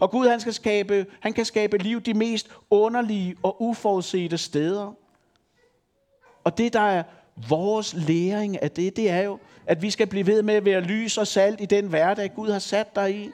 Og 0.00 0.10
Gud 0.10 0.28
han, 0.28 0.40
skal 0.40 0.54
skabe, 0.54 1.06
han 1.20 1.32
kan 1.32 1.44
skabe 1.44 1.78
liv 1.78 2.00
de 2.00 2.14
mest 2.14 2.50
underlige 2.70 3.36
og 3.42 3.62
uforudsete 3.62 4.38
steder. 4.38 4.92
Og 6.44 6.58
det, 6.58 6.72
der 6.72 6.80
er 6.80 7.02
vores 7.48 7.94
læring 7.94 8.62
af 8.62 8.70
det, 8.70 8.96
det 8.96 9.10
er 9.10 9.20
jo, 9.20 9.38
at 9.66 9.82
vi 9.82 9.90
skal 9.90 10.06
blive 10.06 10.26
ved 10.26 10.42
med 10.42 10.54
at 10.54 10.64
være 10.64 10.80
lys 10.80 11.18
og 11.18 11.26
salt 11.26 11.60
i 11.60 11.66
den 11.66 11.86
hverdag, 11.86 12.34
Gud 12.34 12.50
har 12.50 12.58
sat 12.58 12.96
dig 12.96 13.16
i. 13.16 13.30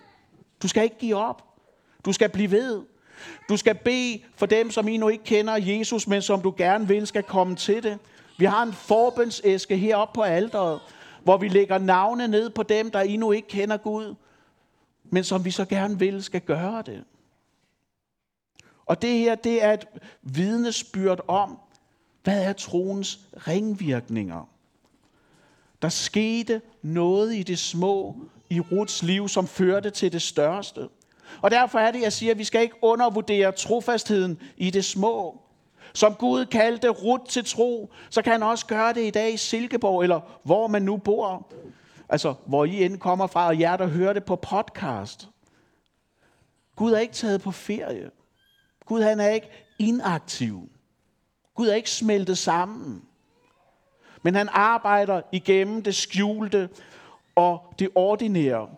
Du 0.62 0.68
skal 0.68 0.82
ikke 0.82 0.98
give 0.98 1.16
op. 1.16 1.47
Du 2.08 2.12
skal 2.12 2.28
blive 2.28 2.50
ved. 2.50 2.82
Du 3.48 3.56
skal 3.56 3.74
bede 3.74 4.20
for 4.36 4.46
dem, 4.46 4.70
som 4.70 4.88
I 4.88 4.96
nu 4.96 5.08
ikke 5.08 5.24
kender 5.24 5.56
Jesus, 5.56 6.06
men 6.06 6.22
som 6.22 6.42
du 6.42 6.54
gerne 6.56 6.88
vil, 6.88 7.06
skal 7.06 7.22
komme 7.22 7.56
til 7.56 7.82
det. 7.82 7.98
Vi 8.38 8.44
har 8.44 8.62
en 8.62 8.72
forbønsæske 8.72 9.76
heroppe 9.76 10.14
på 10.14 10.22
alderet, 10.22 10.80
hvor 11.24 11.36
vi 11.36 11.48
lægger 11.48 11.78
navne 11.78 12.28
ned 12.28 12.50
på 12.50 12.62
dem, 12.62 12.90
der 12.90 13.00
endnu 13.00 13.32
ikke 13.32 13.48
kender 13.48 13.76
Gud, 13.76 14.14
men 15.04 15.24
som 15.24 15.44
vi 15.44 15.50
så 15.50 15.64
gerne 15.64 15.98
vil, 15.98 16.22
skal 16.22 16.40
gøre 16.40 16.82
det. 16.82 17.04
Og 18.86 19.02
det 19.02 19.18
her, 19.18 19.34
det 19.34 19.64
er 19.64 19.72
et 19.72 19.86
vidnesbyrd 20.22 21.20
om, 21.28 21.58
hvad 22.22 22.44
er 22.44 22.52
troens 22.52 23.20
ringvirkninger? 23.34 24.48
Der 25.82 25.88
skete 25.88 26.60
noget 26.82 27.34
i 27.34 27.42
det 27.42 27.58
små 27.58 28.16
i 28.50 28.60
Ruts 28.60 29.02
liv, 29.02 29.28
som 29.28 29.46
førte 29.46 29.90
til 29.90 30.12
det 30.12 30.22
største. 30.22 30.88
Og 31.42 31.50
derfor 31.50 31.78
er 31.78 31.90
det, 31.90 32.02
jeg 32.02 32.12
siger, 32.12 32.32
at 32.32 32.38
vi 32.38 32.44
skal 32.44 32.62
ikke 32.62 32.76
undervurdere 32.82 33.52
trofastheden 33.52 34.40
i 34.56 34.70
det 34.70 34.84
små. 34.84 35.40
Som 35.92 36.14
Gud 36.14 36.46
kaldte 36.46 36.88
Rut 36.88 37.20
til 37.28 37.44
tro, 37.44 37.92
så 38.10 38.22
kan 38.22 38.32
han 38.32 38.42
også 38.42 38.66
gøre 38.66 38.92
det 38.92 39.06
i 39.06 39.10
dag 39.10 39.32
i 39.32 39.36
Silkeborg, 39.36 40.02
eller 40.02 40.20
hvor 40.42 40.66
man 40.66 40.82
nu 40.82 40.96
bor. 40.96 41.52
Altså, 42.08 42.34
hvor 42.46 42.64
I 42.64 42.84
end 42.84 42.98
kommer 42.98 43.26
fra, 43.26 43.46
og 43.46 43.60
jer, 43.60 43.76
der 43.76 43.86
hører 43.86 44.12
det 44.12 44.24
på 44.24 44.36
podcast. 44.36 45.28
Gud 46.76 46.92
er 46.92 46.98
ikke 46.98 47.14
taget 47.14 47.40
på 47.40 47.50
ferie. 47.50 48.10
Gud 48.86 49.02
han 49.02 49.20
er 49.20 49.28
ikke 49.28 49.50
inaktiv. 49.78 50.68
Gud 51.54 51.68
er 51.68 51.74
ikke 51.74 51.90
smeltet 51.90 52.38
sammen. 52.38 53.02
Men 54.22 54.34
han 54.34 54.48
arbejder 54.52 55.22
igennem 55.32 55.82
det 55.82 55.94
skjulte 55.94 56.68
og 57.36 57.74
det 57.78 57.88
ordinære. 57.94 58.68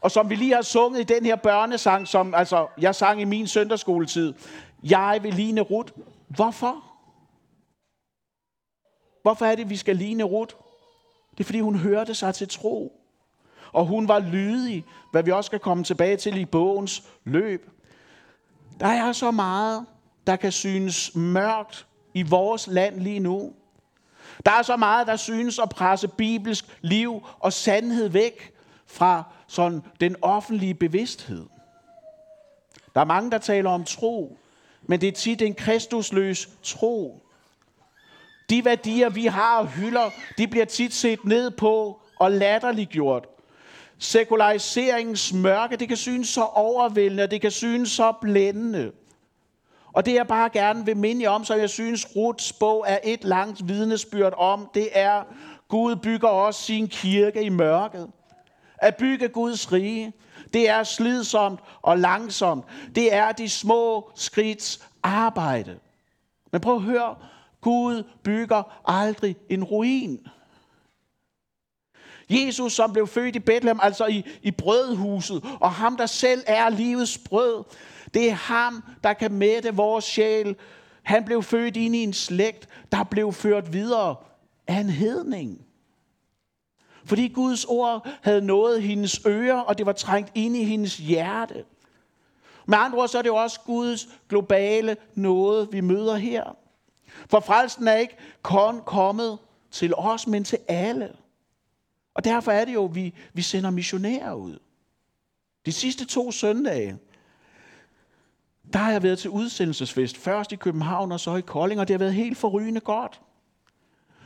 Og 0.00 0.10
som 0.10 0.30
vi 0.30 0.34
lige 0.34 0.54
har 0.54 0.62
sunget 0.62 1.00
i 1.00 1.14
den 1.14 1.24
her 1.24 1.36
børnesang, 1.36 2.08
som 2.08 2.34
altså, 2.34 2.66
jeg 2.80 2.94
sang 2.94 3.20
i 3.20 3.24
min 3.24 3.46
søndagsskoletid. 3.46 4.34
Jeg 4.82 5.18
vil 5.22 5.34
ligne 5.34 5.60
Rut. 5.60 5.92
Hvorfor? 6.28 6.84
Hvorfor 9.22 9.46
er 9.46 9.54
det, 9.54 9.70
vi 9.70 9.76
skal 9.76 9.96
ligne 9.96 10.24
Rut? 10.24 10.56
Det 11.30 11.40
er, 11.40 11.44
fordi 11.44 11.60
hun 11.60 11.78
hørte 11.78 12.14
sig 12.14 12.34
til 12.34 12.48
tro. 12.48 12.92
Og 13.72 13.86
hun 13.86 14.08
var 14.08 14.18
lydig, 14.18 14.84
hvad 15.10 15.22
vi 15.22 15.30
også 15.30 15.46
skal 15.46 15.58
komme 15.58 15.84
tilbage 15.84 16.16
til 16.16 16.36
i 16.36 16.44
bogens 16.44 17.02
løb. 17.24 17.70
Der 18.80 18.86
er 18.86 19.12
så 19.12 19.30
meget, 19.30 19.86
der 20.26 20.36
kan 20.36 20.52
synes 20.52 21.14
mørkt 21.14 21.86
i 22.14 22.22
vores 22.22 22.66
land 22.66 23.00
lige 23.00 23.20
nu. 23.20 23.52
Der 24.46 24.52
er 24.52 24.62
så 24.62 24.76
meget, 24.76 25.06
der 25.06 25.16
synes 25.16 25.58
at 25.58 25.68
presse 25.68 26.08
bibelsk 26.08 26.78
liv 26.80 27.26
og 27.38 27.52
sandhed 27.52 28.08
væk 28.08 28.54
fra 28.90 29.22
sådan 29.46 29.82
den 30.00 30.16
offentlige 30.22 30.74
bevidsthed. 30.74 31.46
Der 32.94 33.00
er 33.00 33.04
mange, 33.04 33.30
der 33.30 33.38
taler 33.38 33.70
om 33.70 33.84
tro, 33.84 34.38
men 34.82 35.00
det 35.00 35.08
er 35.08 35.12
tit 35.12 35.42
en 35.42 35.54
kristusløs 35.54 36.48
tro. 36.62 37.22
De 38.50 38.64
værdier, 38.64 39.08
vi 39.08 39.26
har 39.26 39.58
og 39.58 39.68
hylder, 39.68 40.10
de 40.38 40.48
bliver 40.48 40.64
tit 40.64 40.94
set 40.94 41.24
ned 41.24 41.50
på 41.50 42.00
og 42.18 42.32
latterliggjort. 42.32 43.26
Sekulariseringens 43.98 45.32
mørke, 45.32 45.76
det 45.76 45.88
kan 45.88 45.96
synes 45.96 46.28
så 46.28 46.42
overvældende, 46.42 47.26
det 47.26 47.40
kan 47.40 47.50
synes 47.50 47.90
så 47.90 48.12
blændende. 48.20 48.92
Og 49.92 50.06
det 50.06 50.14
jeg 50.14 50.26
bare 50.26 50.50
gerne 50.52 50.84
vil 50.84 50.96
minde 50.96 51.22
jer 51.22 51.30
om, 51.30 51.44
så 51.44 51.54
jeg 51.54 51.70
synes, 51.70 52.16
Ruts 52.16 52.52
bog 52.52 52.84
er 52.88 52.98
et 53.04 53.24
langt 53.24 53.68
vidnesbyrd 53.68 54.34
om, 54.36 54.70
det 54.74 54.88
er, 54.92 55.22
Gud 55.68 55.96
bygger 55.96 56.28
også 56.28 56.62
sin 56.62 56.88
kirke 56.88 57.42
i 57.42 57.48
mørket. 57.48 58.10
At 58.80 58.96
bygge 58.96 59.28
Guds 59.28 59.72
rige, 59.72 60.12
det 60.52 60.68
er 60.68 60.82
slidsomt 60.82 61.60
og 61.82 61.98
langsomt. 61.98 62.64
Det 62.94 63.14
er 63.14 63.32
de 63.32 63.48
små 63.48 64.10
skridts 64.14 64.88
arbejde. 65.02 65.78
Men 66.52 66.60
prøv 66.60 66.76
at 66.76 66.82
høre, 66.82 67.14
Gud 67.60 68.02
bygger 68.22 68.62
aldrig 68.86 69.36
en 69.48 69.64
ruin. 69.64 70.26
Jesus, 72.30 72.72
som 72.72 72.92
blev 72.92 73.06
født 73.06 73.36
i 73.36 73.38
Bethlehem, 73.38 73.80
altså 73.82 74.06
i, 74.06 74.24
i 74.42 74.50
brødhuset, 74.50 75.44
og 75.60 75.72
ham, 75.72 75.96
der 75.96 76.06
selv 76.06 76.42
er 76.46 76.68
livets 76.68 77.18
brød, 77.18 77.64
det 78.14 78.30
er 78.30 78.34
ham, 78.34 78.84
der 79.04 79.12
kan 79.12 79.32
mætte 79.32 79.74
vores 79.74 80.04
sjæl. 80.04 80.56
Han 81.02 81.24
blev 81.24 81.42
født 81.42 81.76
ind 81.76 81.96
i 81.96 82.02
en 82.02 82.12
slægt, 82.12 82.68
der 82.92 83.04
blev 83.04 83.32
ført 83.32 83.72
videre 83.72 84.16
af 84.66 84.76
en 84.76 84.90
hedning. 84.90 85.66
Fordi 87.10 87.28
Guds 87.28 87.64
ord 87.64 88.08
havde 88.22 88.40
nået 88.40 88.82
hendes 88.82 89.20
ører, 89.26 89.60
og 89.60 89.78
det 89.78 89.86
var 89.86 89.92
trængt 89.92 90.32
ind 90.34 90.56
i 90.56 90.64
hendes 90.64 90.96
hjerte. 90.96 91.64
Med 92.66 92.78
andre 92.78 92.98
ord, 92.98 93.08
så 93.08 93.18
er 93.18 93.22
det 93.22 93.28
jo 93.28 93.36
også 93.36 93.60
Guds 93.60 94.08
globale 94.28 94.96
noget, 95.14 95.68
vi 95.72 95.80
møder 95.80 96.16
her. 96.16 96.56
For 97.30 97.40
frelsen 97.40 97.88
er 97.88 97.94
ikke 97.94 98.16
kun 98.42 98.80
kommet 98.86 99.38
til 99.70 99.94
os, 99.94 100.26
men 100.26 100.44
til 100.44 100.58
alle. 100.68 101.12
Og 102.14 102.24
derfor 102.24 102.52
er 102.52 102.64
det 102.64 102.74
jo, 102.74 102.84
vi, 102.84 103.14
vi 103.32 103.42
sender 103.42 103.70
missionærer 103.70 104.34
ud. 104.34 104.58
De 105.66 105.72
sidste 105.72 106.04
to 106.06 106.30
søndage, 106.32 106.98
der 108.72 108.78
har 108.78 108.92
jeg 108.92 109.02
været 109.02 109.18
til 109.18 109.30
udsendelsesfest. 109.30 110.16
Først 110.16 110.52
i 110.52 110.56
København 110.56 111.12
og 111.12 111.20
så 111.20 111.36
i 111.36 111.40
Kolding, 111.40 111.80
og 111.80 111.88
det 111.88 111.94
har 111.94 111.98
været 111.98 112.14
helt 112.14 112.38
forrygende 112.38 112.80
godt. 112.80 113.20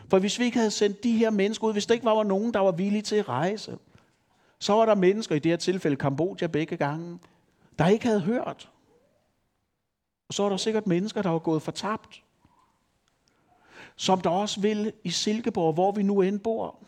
For 0.08 0.18
hvis 0.18 0.38
vi 0.38 0.44
ikke 0.44 0.58
havde 0.58 0.70
sendt 0.70 1.04
de 1.04 1.12
her 1.12 1.30
mennesker 1.30 1.66
ud, 1.66 1.72
hvis 1.72 1.86
der 1.86 1.94
ikke 1.94 2.06
var 2.06 2.22
nogen, 2.22 2.54
der 2.54 2.60
var 2.60 2.72
villige 2.72 3.02
til 3.02 3.16
at 3.16 3.28
rejse, 3.28 3.78
så 4.58 4.72
var 4.72 4.86
der 4.86 4.94
mennesker, 4.94 5.34
i 5.34 5.38
det 5.38 5.52
her 5.52 5.56
tilfælde 5.56 5.96
Kambodja 5.96 6.46
begge 6.46 6.76
gange, 6.76 7.18
der 7.78 7.88
ikke 7.88 8.06
havde 8.06 8.20
hørt. 8.20 8.70
Og 10.28 10.34
så 10.34 10.42
var 10.42 10.50
der 10.50 10.56
sikkert 10.56 10.86
mennesker, 10.86 11.22
der 11.22 11.30
var 11.30 11.38
gået 11.38 11.62
fortabt. 11.62 12.22
Som 13.96 14.20
der 14.20 14.30
også 14.30 14.60
vil 14.60 14.92
i 15.04 15.10
Silkeborg, 15.10 15.74
hvor 15.74 15.92
vi 15.92 16.02
nu 16.02 16.20
end 16.20 16.40
bor. 16.40 16.78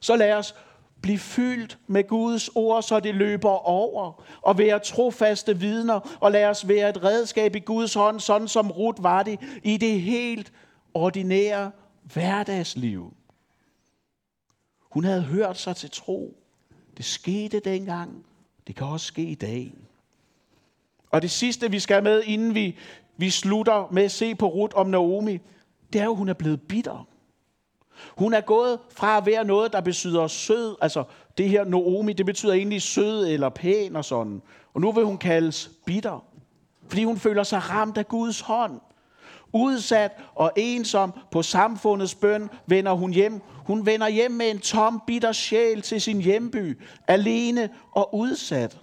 Så 0.00 0.16
lad 0.16 0.32
os 0.32 0.54
blive 1.02 1.18
fyldt 1.18 1.78
med 1.86 2.08
Guds 2.08 2.48
ord, 2.48 2.82
så 2.82 3.00
det 3.00 3.14
løber 3.14 3.68
over, 3.68 4.24
og 4.42 4.58
være 4.58 4.78
trofaste 4.78 5.58
vidner, 5.58 6.18
og 6.20 6.32
lad 6.32 6.44
os 6.44 6.68
være 6.68 6.88
et 6.88 7.04
redskab 7.04 7.56
i 7.56 7.58
Guds 7.58 7.94
hånd, 7.94 8.20
sådan 8.20 8.48
som 8.48 8.70
Ruth 8.70 9.02
var 9.02 9.22
det, 9.22 9.40
i 9.62 9.76
det 9.76 10.00
helt 10.00 10.52
ordinære 10.94 11.70
hverdagsliv. 12.12 13.14
Hun 14.80 15.04
havde 15.04 15.22
hørt 15.22 15.58
sig 15.58 15.76
til 15.76 15.90
tro. 15.90 16.36
Det 16.96 17.04
skete 17.04 17.60
dengang. 17.60 18.24
Det 18.66 18.76
kan 18.76 18.86
også 18.86 19.06
ske 19.06 19.22
i 19.22 19.34
dag. 19.34 19.74
Og 21.10 21.22
det 21.22 21.30
sidste, 21.30 21.70
vi 21.70 21.80
skal 21.80 22.02
med, 22.02 22.22
inden 22.22 22.54
vi, 22.54 22.78
vi 23.16 23.30
slutter 23.30 23.88
med 23.92 24.02
at 24.02 24.12
se 24.12 24.34
på 24.34 24.46
Ruth 24.46 24.76
om 24.76 24.86
Naomi, 24.86 25.38
det 25.92 26.00
er 26.00 26.04
jo, 26.04 26.10
at 26.10 26.16
hun 26.16 26.28
er 26.28 26.34
blevet 26.34 26.62
bitter. 26.62 27.08
Hun 28.18 28.34
er 28.34 28.40
gået 28.40 28.78
fra 28.90 29.16
at 29.16 29.26
være 29.26 29.44
noget, 29.44 29.72
der 29.72 29.80
betyder 29.80 30.26
sød, 30.26 30.76
altså 30.80 31.04
det 31.38 31.48
her 31.48 31.64
Naomi, 31.64 32.12
det 32.12 32.26
betyder 32.26 32.52
egentlig 32.52 32.82
sød 32.82 33.26
eller 33.26 33.48
pæn 33.48 33.96
og 33.96 34.04
sådan. 34.04 34.42
Og 34.74 34.80
nu 34.80 34.92
vil 34.92 35.04
hun 35.04 35.18
kaldes 35.18 35.70
bitter, 35.86 36.24
fordi 36.88 37.04
hun 37.04 37.18
føler 37.18 37.42
sig 37.42 37.70
ramt 37.70 37.98
af 37.98 38.08
Guds 38.08 38.40
hånd. 38.40 38.80
Udsat 39.54 40.12
og 40.34 40.52
ensom 40.56 41.12
på 41.30 41.42
samfundets 41.42 42.14
bøn 42.14 42.50
vender 42.66 42.92
hun 42.92 43.12
hjem. 43.12 43.40
Hun 43.66 43.86
vender 43.86 44.08
hjem 44.08 44.30
med 44.30 44.50
en 44.50 44.58
tom, 44.58 45.02
bitter 45.06 45.32
sjæl 45.32 45.82
til 45.82 46.00
sin 46.00 46.20
hjemby, 46.20 46.80
alene 47.08 47.70
og 47.92 48.14
udsat. 48.14 48.78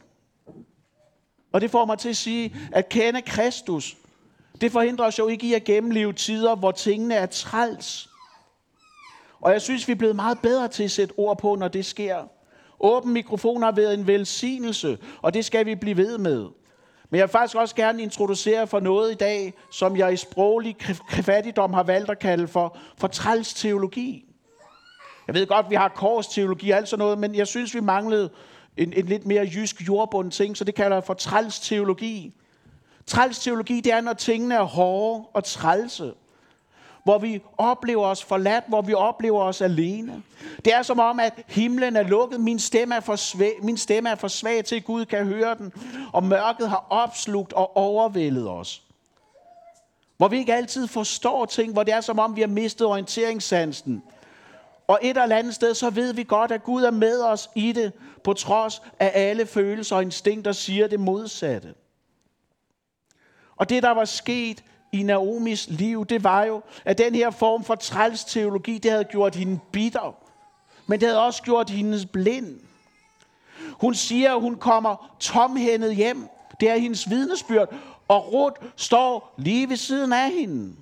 Og 1.53 1.61
det 1.61 1.71
får 1.71 1.85
mig 1.85 1.97
til 1.97 2.09
at 2.09 2.17
sige, 2.17 2.55
at 2.71 2.89
kende 2.89 3.21
Kristus, 3.21 3.97
det 4.61 4.71
forhindrer 4.71 5.05
os 5.05 5.19
jo 5.19 5.27
ikke 5.27 5.47
i 5.47 5.53
at 5.53 5.63
gennemleve 5.63 6.13
tider, 6.13 6.55
hvor 6.55 6.71
tingene 6.71 7.15
er 7.15 7.25
træls. 7.25 8.09
Og 9.41 9.51
jeg 9.51 9.61
synes, 9.61 9.87
vi 9.87 9.91
er 9.91 9.97
blevet 9.97 10.15
meget 10.15 10.39
bedre 10.39 10.67
til 10.67 10.83
at 10.83 10.91
sætte 10.91 11.13
ord 11.17 11.37
på, 11.37 11.55
når 11.55 11.67
det 11.67 11.85
sker. 11.85 12.23
Åben 12.79 13.13
mikrofon 13.13 13.61
har 13.61 13.71
været 13.71 13.93
en 13.93 14.07
velsignelse, 14.07 14.97
og 15.21 15.33
det 15.33 15.45
skal 15.45 15.65
vi 15.65 15.75
blive 15.75 15.97
ved 15.97 16.17
med. 16.17 16.47
Men 17.11 17.17
jeg 17.17 17.27
vil 17.27 17.31
faktisk 17.31 17.55
også 17.55 17.75
gerne 17.75 18.01
introducere 18.03 18.67
for 18.67 18.79
noget 18.79 19.11
i 19.11 19.15
dag, 19.15 19.53
som 19.71 19.97
jeg 19.97 20.13
i 20.13 20.17
sproglig 20.17 20.75
fattigdom 21.09 21.73
har 21.73 21.83
valgt 21.83 22.09
at 22.09 22.19
kalde 22.19 22.47
for, 22.47 22.77
for 22.97 23.07
træls 23.07 23.53
teologi. 23.53 24.25
Jeg 25.27 25.35
ved 25.35 25.47
godt, 25.47 25.69
vi 25.69 25.75
har 25.75 25.89
korsteologi 25.89 26.69
og 26.69 26.77
alt 26.77 26.87
sådan 26.87 27.03
noget, 27.03 27.17
men 27.17 27.35
jeg 27.35 27.47
synes, 27.47 27.75
vi 27.75 27.79
manglede 27.79 28.29
en, 28.77 28.93
en 28.93 29.05
lidt 29.05 29.25
mere 29.25 29.49
jysk 29.55 29.87
jordbund 29.87 30.31
ting, 30.31 30.57
så 30.57 30.63
det 30.63 30.75
kalder 30.75 30.95
jeg 30.95 31.03
for 31.03 31.13
træls 31.13 31.59
teologi. 31.59 32.33
Træls 33.07 33.39
teologi, 33.39 33.81
det 33.81 33.93
er, 33.93 34.01
når 34.01 34.13
tingene 34.13 34.55
er 34.55 34.63
hårde 34.63 35.25
og 35.33 35.43
trælse 35.43 36.13
hvor 37.03 37.17
vi 37.17 37.41
oplever 37.57 38.05
os 38.05 38.23
forladt, 38.23 38.63
hvor 38.67 38.81
vi 38.81 38.93
oplever 38.93 39.43
os 39.43 39.61
alene. 39.61 40.23
Det 40.65 40.73
er 40.73 40.81
som 40.81 40.99
om, 40.99 41.19
at 41.19 41.33
himlen 41.47 41.95
er 41.95 42.03
lukket, 42.03 42.39
min 42.39 42.59
stemme 42.59 42.95
er 42.95 42.99
for 42.99 43.15
svag, 43.15 43.53
min 43.61 43.77
stemme 43.77 44.09
er 44.09 44.15
for 44.15 44.27
svag 44.27 44.65
til, 44.65 44.75
at 44.75 44.85
Gud 44.85 45.05
kan 45.05 45.25
høre 45.25 45.55
den, 45.55 45.73
og 46.13 46.23
mørket 46.23 46.69
har 46.69 46.85
opslugt 46.89 47.53
og 47.53 47.77
overvældet 47.77 48.49
os. 48.49 48.83
Hvor 50.17 50.27
vi 50.27 50.37
ikke 50.37 50.53
altid 50.53 50.87
forstår 50.87 51.45
ting, 51.45 51.73
hvor 51.73 51.83
det 51.83 51.93
er 51.93 52.01
som 52.01 52.19
om, 52.19 52.35
vi 52.35 52.41
har 52.41 52.47
mistet 52.47 52.87
orienteringssansen. 52.87 54.03
Og 54.87 54.99
et 55.01 55.17
eller 55.17 55.35
andet 55.35 55.55
sted, 55.55 55.73
så 55.73 55.89
ved 55.89 56.13
vi 56.13 56.23
godt, 56.23 56.51
at 56.51 56.63
Gud 56.63 56.83
er 56.83 56.91
med 56.91 57.21
os 57.21 57.49
i 57.55 57.71
det, 57.71 57.91
på 58.23 58.33
trods 58.33 58.81
af 58.99 59.11
alle 59.13 59.45
følelser 59.45 59.95
og 59.95 60.01
instinkter 60.01 60.51
siger 60.51 60.87
det 60.87 60.99
modsatte. 60.99 61.73
Og 63.55 63.69
det, 63.69 63.83
der 63.83 63.91
var 63.91 64.05
sket 64.05 64.63
i 64.91 65.03
Naomis 65.03 65.67
liv, 65.69 66.05
det 66.05 66.23
var 66.23 66.43
jo, 66.43 66.61
at 66.85 66.97
den 66.97 67.15
her 67.15 67.29
form 67.29 67.63
for 67.63 67.75
træls 67.75 68.25
teologi, 68.25 68.77
det 68.77 68.91
havde 68.91 69.03
gjort 69.03 69.35
hende 69.35 69.59
bitter. 69.71 70.15
Men 70.87 70.99
det 70.99 71.07
havde 71.07 71.25
også 71.25 71.43
gjort 71.43 71.69
hende 71.69 72.07
blind. 72.07 72.59
Hun 73.69 73.95
siger, 73.95 74.35
at 74.35 74.41
hun 74.41 74.55
kommer 74.55 75.15
tomhændet 75.19 75.95
hjem. 75.95 76.27
Det 76.59 76.69
er 76.69 76.75
hendes 76.75 77.09
vidnesbyrd. 77.09 77.73
Og 78.07 78.33
Ruth 78.33 78.61
står 78.75 79.33
lige 79.37 79.69
ved 79.69 79.77
siden 79.77 80.13
af 80.13 80.31
hende. 80.31 80.75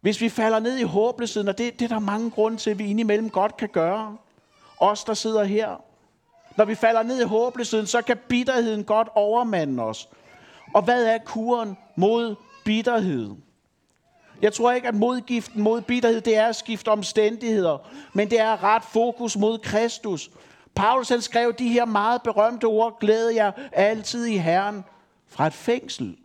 Hvis 0.00 0.20
vi 0.20 0.28
falder 0.28 0.58
ned 0.58 0.78
i 0.78 0.82
håbløsheden, 0.82 1.48
og 1.48 1.58
det, 1.58 1.78
det 1.78 1.84
er 1.84 1.88
der 1.88 1.98
mange 1.98 2.30
grunde 2.30 2.56
til, 2.56 2.70
at 2.70 2.78
vi 2.78 2.86
indimellem 2.86 3.30
godt 3.30 3.56
kan 3.56 3.68
gøre. 3.68 4.16
Os, 4.80 5.04
der 5.04 5.14
sidder 5.14 5.44
her. 5.44 5.82
Når 6.56 6.64
vi 6.64 6.74
falder 6.74 7.02
ned 7.02 7.20
i 7.20 7.24
håbløsheden, 7.24 7.86
så 7.86 8.02
kan 8.02 8.16
bitterheden 8.28 8.84
godt 8.84 9.08
overmande 9.14 9.82
os. 9.82 10.08
Og 10.74 10.82
hvad 10.82 11.04
er 11.04 11.18
kuren 11.18 11.76
mod 11.96 12.34
bitterhed? 12.64 13.30
Jeg 14.42 14.52
tror 14.52 14.72
ikke, 14.72 14.88
at 14.88 14.94
modgiften 14.94 15.62
mod 15.62 15.80
bitterhed, 15.80 16.20
det 16.20 16.36
er 16.36 16.46
at 16.46 16.56
skifte 16.56 16.88
omstændigheder, 16.88 17.78
men 18.12 18.30
det 18.30 18.40
er 18.40 18.64
ret 18.64 18.84
fokus 18.84 19.36
mod 19.36 19.58
Kristus. 19.58 20.30
Paulus 20.74 21.08
han 21.08 21.20
skrev 21.20 21.54
de 21.58 21.68
her 21.68 21.84
meget 21.84 22.22
berømte 22.22 22.64
ord, 22.64 23.00
glæder 23.00 23.30
jeg 23.30 23.52
altid 23.72 24.24
i 24.24 24.36
Herren, 24.36 24.84
fra 25.28 25.46
et 25.46 25.52
fængsel. 25.52 26.16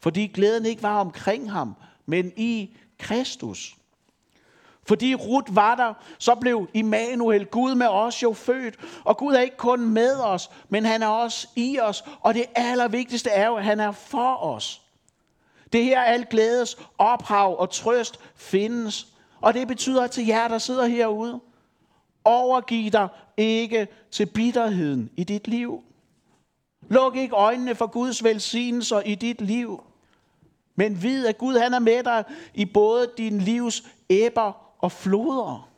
Fordi 0.00 0.26
glæden 0.26 0.66
ikke 0.66 0.82
var 0.82 1.00
omkring 1.00 1.52
ham, 1.52 1.74
men 2.06 2.32
i 2.36 2.76
Kristus. 2.98 3.76
Fordi 4.88 5.14
Rut 5.14 5.44
var 5.48 5.74
der, 5.74 5.94
så 6.18 6.34
blev 6.34 6.68
Immanuel, 6.74 7.46
Gud 7.46 7.74
med 7.74 7.86
os, 7.86 8.22
jo 8.22 8.32
født. 8.32 8.74
Og 9.04 9.16
Gud 9.16 9.34
er 9.34 9.40
ikke 9.40 9.56
kun 9.56 9.88
med 9.88 10.20
os, 10.20 10.50
men 10.68 10.84
han 10.84 11.02
er 11.02 11.06
også 11.06 11.48
i 11.56 11.78
os. 11.80 12.04
Og 12.20 12.34
det 12.34 12.44
allervigtigste 12.54 13.30
er 13.30 13.46
jo, 13.46 13.56
at 13.56 13.64
han 13.64 13.80
er 13.80 13.92
for 13.92 14.36
os. 14.36 14.82
Det 15.72 15.84
her 15.84 16.00
alt 16.00 16.28
glædes 16.28 16.76
ophav 16.98 17.60
og 17.60 17.70
trøst 17.70 18.20
findes. 18.36 19.06
Og 19.40 19.54
det 19.54 19.68
betyder 19.68 20.06
til 20.06 20.26
jer, 20.26 20.48
der 20.48 20.58
sidder 20.58 20.86
herude, 20.86 21.40
overgiv 22.24 22.90
dig 22.90 23.08
ikke 23.36 23.88
til 24.10 24.26
bitterheden 24.26 25.10
i 25.16 25.24
dit 25.24 25.48
liv. 25.48 25.82
Luk 26.88 27.16
ikke 27.16 27.34
øjnene 27.34 27.74
for 27.74 27.86
Guds 27.86 28.24
velsignelser 28.24 29.00
i 29.00 29.14
dit 29.14 29.40
liv. 29.40 29.82
Men 30.76 31.02
vid, 31.02 31.26
at 31.26 31.38
Gud 31.38 31.58
han 31.58 31.74
er 31.74 31.78
med 31.78 32.02
dig 32.02 32.24
i 32.54 32.64
både 32.64 33.10
din 33.18 33.38
livs 33.38 33.82
æbber 34.10 34.52
og 34.78 34.92
floder. 34.92 35.68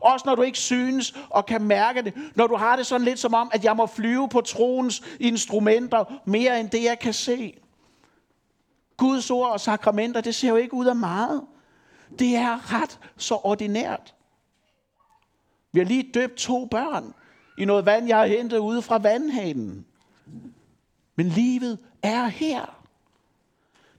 Også 0.00 0.26
når 0.26 0.34
du 0.34 0.42
ikke 0.42 0.58
synes 0.58 1.14
og 1.30 1.46
kan 1.46 1.62
mærke 1.62 2.02
det. 2.02 2.14
Når 2.34 2.46
du 2.46 2.56
har 2.56 2.76
det 2.76 2.86
sådan 2.86 3.04
lidt 3.04 3.18
som 3.18 3.34
om, 3.34 3.50
at 3.52 3.64
jeg 3.64 3.76
må 3.76 3.86
flyve 3.86 4.28
på 4.28 4.40
troens 4.40 5.02
instrumenter 5.20 6.04
mere 6.24 6.60
end 6.60 6.70
det, 6.70 6.84
jeg 6.84 6.98
kan 6.98 7.12
se. 7.12 7.54
Guds 8.96 9.30
ord 9.30 9.50
og 9.50 9.60
sakramenter, 9.60 10.20
det 10.20 10.34
ser 10.34 10.48
jo 10.48 10.56
ikke 10.56 10.74
ud 10.74 10.86
af 10.86 10.96
meget. 10.96 11.42
Det 12.18 12.36
er 12.36 12.72
ret 12.72 13.00
så 13.16 13.34
ordinært. 13.34 14.14
Vi 15.72 15.80
har 15.80 15.86
lige 15.86 16.10
døbt 16.14 16.36
to 16.36 16.64
børn 16.64 17.14
i 17.58 17.64
noget 17.64 17.86
vand, 17.86 18.08
jeg 18.08 18.18
har 18.18 18.26
hentet 18.26 18.58
ude 18.58 18.82
fra 18.82 18.98
vandhanen. 18.98 19.86
Men 21.16 21.28
livet 21.28 21.78
er 22.02 22.26
her. 22.26 22.84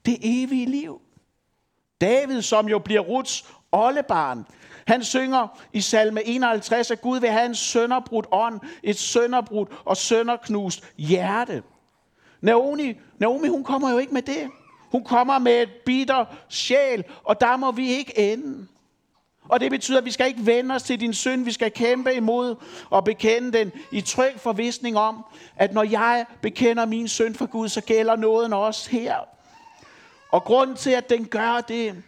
Det 0.05 0.17
evige 0.21 0.65
liv. 0.65 1.01
David, 2.01 2.41
som 2.41 2.69
jo 2.69 2.79
bliver 2.79 3.01
Ruts 3.01 3.53
oldebarn, 3.71 4.45
han 4.87 5.03
synger 5.03 5.47
i 5.73 5.81
salme 5.81 6.23
51, 6.23 6.91
at 6.91 7.01
Gud 7.01 7.19
vil 7.19 7.29
have 7.29 7.45
en 7.45 7.55
sønderbrudt 7.55 8.27
ånd, 8.31 8.59
et 8.83 8.97
sønderbrudt 8.97 9.69
og 9.85 9.97
sønderknust 9.97 10.93
hjerte. 10.97 11.63
Naomi, 12.41 12.93
Naomi, 13.19 13.47
hun 13.47 13.63
kommer 13.63 13.91
jo 13.91 13.97
ikke 13.97 14.13
med 14.13 14.21
det. 14.21 14.49
Hun 14.91 15.03
kommer 15.03 15.39
med 15.39 15.61
et 15.61 15.69
bitter 15.85 16.25
sjæl, 16.49 17.03
og 17.23 17.41
der 17.41 17.57
må 17.57 17.71
vi 17.71 17.87
ikke 17.87 18.19
ende. 18.19 18.67
Og 19.49 19.59
det 19.59 19.71
betyder, 19.71 19.97
at 19.97 20.05
vi 20.05 20.11
skal 20.11 20.27
ikke 20.27 20.45
vende 20.45 20.75
os 20.75 20.83
til 20.83 20.99
din 20.99 21.13
synd. 21.13 21.45
Vi 21.45 21.51
skal 21.51 21.71
kæmpe 21.71 22.13
imod 22.13 22.55
og 22.89 23.03
bekende 23.03 23.57
den 23.57 23.71
i 23.91 24.01
tryg 24.01 24.33
forvisning 24.37 24.97
om, 24.97 25.25
at 25.55 25.73
når 25.73 25.83
jeg 25.83 26.25
bekender 26.41 26.85
min 26.85 27.07
synd 27.07 27.35
for 27.35 27.45
Gud, 27.45 27.69
så 27.69 27.81
gælder 27.81 28.15
nåden 28.15 28.53
også 28.53 28.89
her. 28.89 29.15
Og 30.31 30.43
grunden 30.43 30.75
til, 30.75 30.91
at 30.91 31.09
den 31.09 31.25
gør 31.25 31.61
det, 31.67 32.03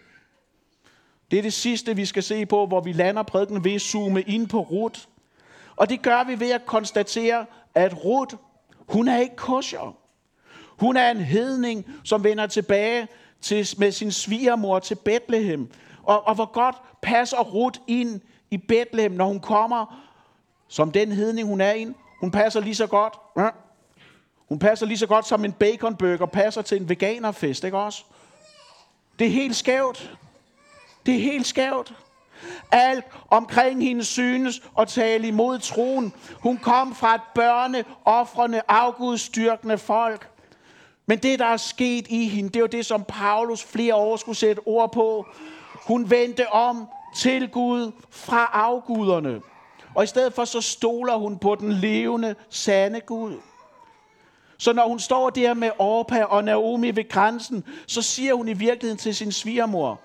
det 1.32 1.40
er 1.40 1.44
det 1.44 1.54
sidste, 1.54 1.96
vi 1.96 2.06
skal 2.06 2.24
se 2.24 2.46
på, 2.46 2.66
hvor 2.66 2.82
vi 2.82 2.94
lander 2.94 3.24
prædiken 3.24 3.64
ved 3.64 3.74
at 3.74 3.82
zoome 3.82 4.22
ind 4.22 4.48
på 4.48 4.60
Ruth. 4.62 5.00
Og 5.76 5.90
det 5.90 6.02
gør 6.02 6.24
vi 6.24 6.40
ved 6.40 6.52
at 6.52 6.66
konstatere, 6.66 7.46
at 7.76 8.06
Ruth, 8.06 8.36
hun 8.88 9.08
er 9.08 9.18
ikke 9.18 9.36
kosher. 9.36 9.98
Hun 10.80 10.98
er 10.98 11.12
en 11.12 11.22
hedning, 11.22 11.86
som 12.04 12.24
vender 12.24 12.48
tilbage 12.48 13.08
til, 13.42 13.68
med 13.78 13.92
sin 13.92 14.12
svigermor 14.12 14.80
til 14.80 14.96
Bethlehem. 14.96 15.72
Og, 16.04 16.28
og 16.28 16.36
hvor 16.36 16.46
godt 16.46 16.76
passer 17.02 17.38
Ruth 17.38 17.80
ind 17.88 18.22
i 18.52 18.58
Bethlehem, 18.58 19.12
når 19.12 19.26
hun 19.26 19.40
kommer 19.40 20.04
som 20.68 20.92
den 20.92 21.12
hedning, 21.12 21.48
hun 21.48 21.62
er 21.62 21.72
ind. 21.72 21.96
Hun 22.20 22.32
passer 22.32 22.60
lige 22.60 22.76
så 22.76 22.88
godt. 22.88 23.14
Ja. 23.38 23.50
Hun 24.50 24.60
passer 24.60 24.86
lige 24.86 24.98
så 24.98 25.08
godt 25.08 25.28
som 25.28 25.46
en 25.46 25.52
baconburger 25.52 26.26
passer 26.26 26.62
til 26.62 26.82
en 26.82 26.90
veganerfest, 26.90 27.64
ikke 27.64 27.78
også? 27.78 28.04
Det 29.20 29.28
er 29.28 29.32
helt 29.32 29.56
skævt. 29.56 30.18
Det 31.06 31.16
er 31.16 31.20
helt 31.20 31.48
skævt. 31.48 31.94
Alt 32.72 33.06
omkring 33.30 33.84
hende 33.84 34.04
synes 34.04 34.62
at 34.80 34.88
tale 34.88 35.28
imod 35.28 35.60
troen. 35.60 36.14
Hun 36.40 36.58
kom 36.58 36.96
fra 36.96 37.16
et 37.16 37.22
børne, 37.36 37.86
offrende, 38.06 38.62
afgudstyrkende 38.68 39.78
folk. 39.78 40.30
Men 41.08 41.18
det, 41.18 41.40
der 41.40 41.46
er 41.46 41.58
sket 41.58 42.08
i 42.10 42.28
hende, 42.28 42.50
det 42.50 42.62
var 42.62 42.68
det, 42.68 42.86
som 42.86 43.04
Paulus 43.04 43.64
flere 43.64 43.96
år 43.96 44.18
skulle 44.18 44.38
sætte 44.38 44.60
ord 44.66 44.92
på. 44.92 45.26
Hun 45.88 46.10
vendte 46.10 46.50
om 46.50 46.88
til 47.16 47.50
Gud 47.50 47.92
fra 48.10 48.50
afguderne. 48.54 49.42
Og 49.96 50.04
i 50.04 50.08
stedet 50.08 50.34
for, 50.34 50.46
så 50.46 50.62
stoler 50.62 51.16
hun 51.16 51.38
på 51.38 51.56
den 51.56 51.72
levende, 51.72 52.36
sande 52.50 53.00
Gud. 53.00 53.34
Så 54.58 54.74
når 54.74 54.88
hun 54.88 55.00
står 55.00 55.30
der 55.30 55.54
med 55.54 55.72
Orpa 55.80 56.24
og 56.24 56.44
Naomi 56.44 56.92
ved 56.92 57.10
grænsen, 57.10 57.64
så 57.88 58.02
siger 58.02 58.34
hun 58.34 58.48
i 58.48 58.54
virkeligheden 58.54 58.98
til 58.98 59.16
sin 59.16 59.32
svigermor, 59.32 60.00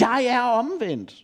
jeg 0.00 0.24
er 0.24 0.40
omvendt. 0.40 1.14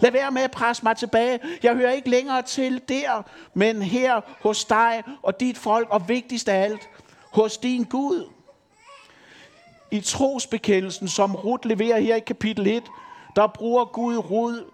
Lad 0.00 0.10
være 0.10 0.30
med 0.30 0.42
at 0.42 0.50
presse 0.50 0.82
mig 0.82 0.96
tilbage. 0.96 1.40
Jeg 1.62 1.76
hører 1.76 1.92
ikke 1.92 2.10
længere 2.10 2.42
til 2.42 2.80
der, 2.88 3.22
men 3.54 3.82
her 3.82 4.20
hos 4.42 4.64
dig 4.64 5.02
og 5.22 5.40
dit 5.40 5.58
folk, 5.58 5.88
og 5.90 6.08
vigtigst 6.08 6.48
af 6.48 6.62
alt, 6.64 6.88
hos 7.32 7.58
din 7.58 7.84
Gud. 7.84 8.39
I 9.90 10.00
trosbekendelsen, 10.00 11.08
som 11.08 11.34
Ruth 11.34 11.68
leverer 11.68 12.00
her 12.00 12.16
i 12.16 12.20
kapitel 12.20 12.66
1, 12.66 12.82
der 13.36 13.46
bruger 13.46 13.84
Gud, 13.84 14.16
Rud, 14.16 14.64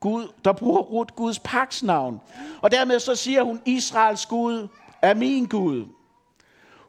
Gud, 0.00 0.28
der 0.44 0.52
bruger 0.52 0.80
Ruth 0.80 1.14
Guds 1.14 1.38
paksnavn. 1.38 2.20
Og 2.62 2.70
dermed 2.70 3.00
så 3.00 3.14
siger 3.14 3.42
hun, 3.42 3.60
Israels 3.64 4.26
Gud 4.26 4.68
er 5.02 5.14
min 5.14 5.46
Gud. 5.46 5.84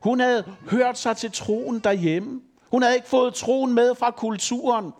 Hun 0.02 0.20
havde 0.20 0.44
hørt 0.70 0.98
sig 0.98 1.18
til 1.18 1.32
troen 1.32 1.80
derhjemme. 1.80 2.42
Hun 2.72 2.82
havde 2.82 2.96
ikke 2.96 3.08
fået 3.08 3.34
troen 3.34 3.74
med 3.74 3.96
fra 3.96 4.12
kulturen, 4.12 4.94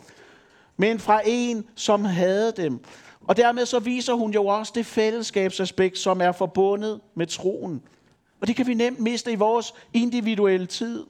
men 0.76 0.98
fra 0.98 1.20
en, 1.24 1.66
som 1.74 2.04
havde 2.04 2.52
dem. 2.56 2.84
Og 3.28 3.36
dermed 3.36 3.66
så 3.66 3.78
viser 3.78 4.14
hun 4.14 4.30
jo 4.30 4.46
også 4.46 4.72
det 4.74 4.86
fællesskabsaspekt, 4.86 5.98
som 5.98 6.20
er 6.20 6.32
forbundet 6.32 7.00
med 7.14 7.26
troen. 7.26 7.82
Og 8.40 8.46
det 8.46 8.56
kan 8.56 8.66
vi 8.66 8.74
nemt 8.74 9.00
miste 9.00 9.32
i 9.32 9.34
vores 9.34 9.74
individuelle 9.92 10.66
tid. 10.66 11.04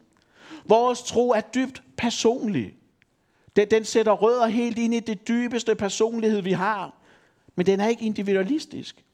Vores 0.69 1.03
tro 1.03 1.31
er 1.31 1.41
dybt 1.41 1.83
personlig. 1.97 2.75
Den, 3.57 3.71
den 3.71 3.85
sætter 3.85 4.13
rødder 4.13 4.47
helt 4.47 4.79
ind 4.79 4.95
i 4.95 5.01
det 5.01 5.29
dybeste 5.29 5.75
personlighed, 5.75 6.41
vi 6.41 6.53
har. 6.53 6.95
Men 7.57 7.67
den 7.67 7.81
er 7.81 7.89
ikke 7.89 8.07
individualistisk. 8.07 9.05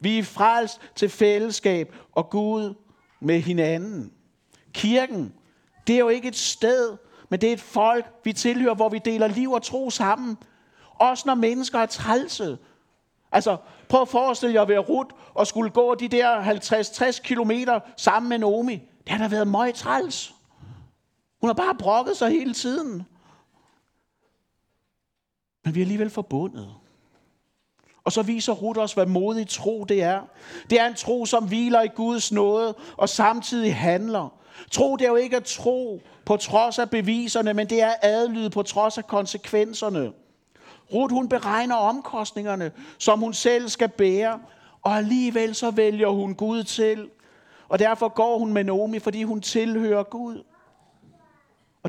Vi 0.00 0.18
er 0.18 0.22
frelst 0.22 0.80
til 0.94 1.08
fællesskab 1.08 1.94
og 2.12 2.30
Gud 2.30 2.74
med 3.20 3.40
hinanden. 3.40 4.12
Kirken, 4.72 5.32
det 5.86 5.94
er 5.94 5.98
jo 5.98 6.08
ikke 6.08 6.28
et 6.28 6.36
sted, 6.36 6.96
men 7.28 7.40
det 7.40 7.48
er 7.48 7.52
et 7.52 7.60
folk, 7.60 8.04
vi 8.24 8.32
tilhører, 8.32 8.74
hvor 8.74 8.88
vi 8.88 8.98
deler 9.04 9.26
liv 9.26 9.52
og 9.52 9.62
tro 9.62 9.90
sammen. 9.90 10.36
Også 10.94 11.22
når 11.26 11.34
mennesker 11.34 11.78
er 11.78 11.86
trælse. 11.86 12.58
Altså, 13.32 13.56
prøv 13.88 14.02
at 14.02 14.08
forestille 14.08 14.54
jer 14.54 14.62
at 14.62 14.68
være 14.68 14.78
Rut 14.78 15.12
og 15.34 15.46
skulle 15.46 15.70
gå 15.70 15.94
de 15.94 16.08
der 16.08 16.42
50-60 16.42 17.22
kilometer 17.22 17.80
sammen 17.96 18.28
med 18.28 18.38
Nomi. 18.38 18.74
Det 18.74 19.08
har 19.08 19.18
da 19.18 19.28
været 19.28 19.48
meget 19.48 19.74
træls. 19.74 20.34
Hun 21.40 21.48
har 21.48 21.54
bare 21.54 21.74
brokket 21.74 22.16
sig 22.16 22.30
hele 22.30 22.54
tiden. 22.54 23.02
Men 25.64 25.74
vi 25.74 25.80
er 25.80 25.84
alligevel 25.84 26.10
forbundet. 26.10 26.74
Og 28.04 28.12
så 28.12 28.22
viser 28.22 28.52
Ruth 28.52 28.80
os, 28.80 28.92
hvad 28.92 29.06
modig 29.06 29.48
tro 29.48 29.84
det 29.84 30.02
er. 30.02 30.20
Det 30.70 30.80
er 30.80 30.86
en 30.86 30.94
tro, 30.94 31.26
som 31.26 31.48
hviler 31.48 31.82
i 31.82 31.88
Guds 31.88 32.32
nåde 32.32 32.74
og 32.96 33.08
samtidig 33.08 33.76
handler. 33.76 34.28
Tro 34.70 34.96
det 34.96 35.04
er 35.04 35.08
jo 35.08 35.16
ikke 35.16 35.36
at 35.36 35.44
tro 35.44 36.02
på 36.26 36.36
trods 36.36 36.78
af 36.78 36.90
beviserne, 36.90 37.54
men 37.54 37.70
det 37.70 37.82
er 37.82 37.94
adlyde 38.02 38.50
på 38.50 38.62
trods 38.62 38.98
af 38.98 39.06
konsekvenserne. 39.06 40.12
Ruth 40.92 41.14
hun 41.14 41.28
beregner 41.28 41.74
omkostningerne, 41.74 42.72
som 42.98 43.20
hun 43.20 43.34
selv 43.34 43.68
skal 43.68 43.88
bære, 43.88 44.40
og 44.82 44.96
alligevel 44.96 45.54
så 45.54 45.70
vælger 45.70 46.08
hun 46.08 46.34
Gud 46.34 46.64
til. 46.64 47.10
Og 47.68 47.78
derfor 47.78 48.08
går 48.08 48.38
hun 48.38 48.52
med 48.52 48.64
Naomi, 48.64 48.98
fordi 48.98 49.22
hun 49.22 49.40
tilhører 49.40 50.02
Gud. 50.02 50.42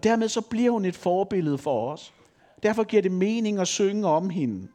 Dermed 0.05 0.29
så 0.29 0.41
bliver 0.41 0.71
hun 0.71 0.85
et 0.85 0.95
forbillede 0.95 1.57
for 1.57 1.91
os. 1.91 2.13
Derfor 2.63 2.83
giver 2.83 3.01
det 3.01 3.11
mening 3.11 3.59
at 3.59 3.67
synge 3.67 4.07
om 4.07 4.29
hende. 4.29 4.67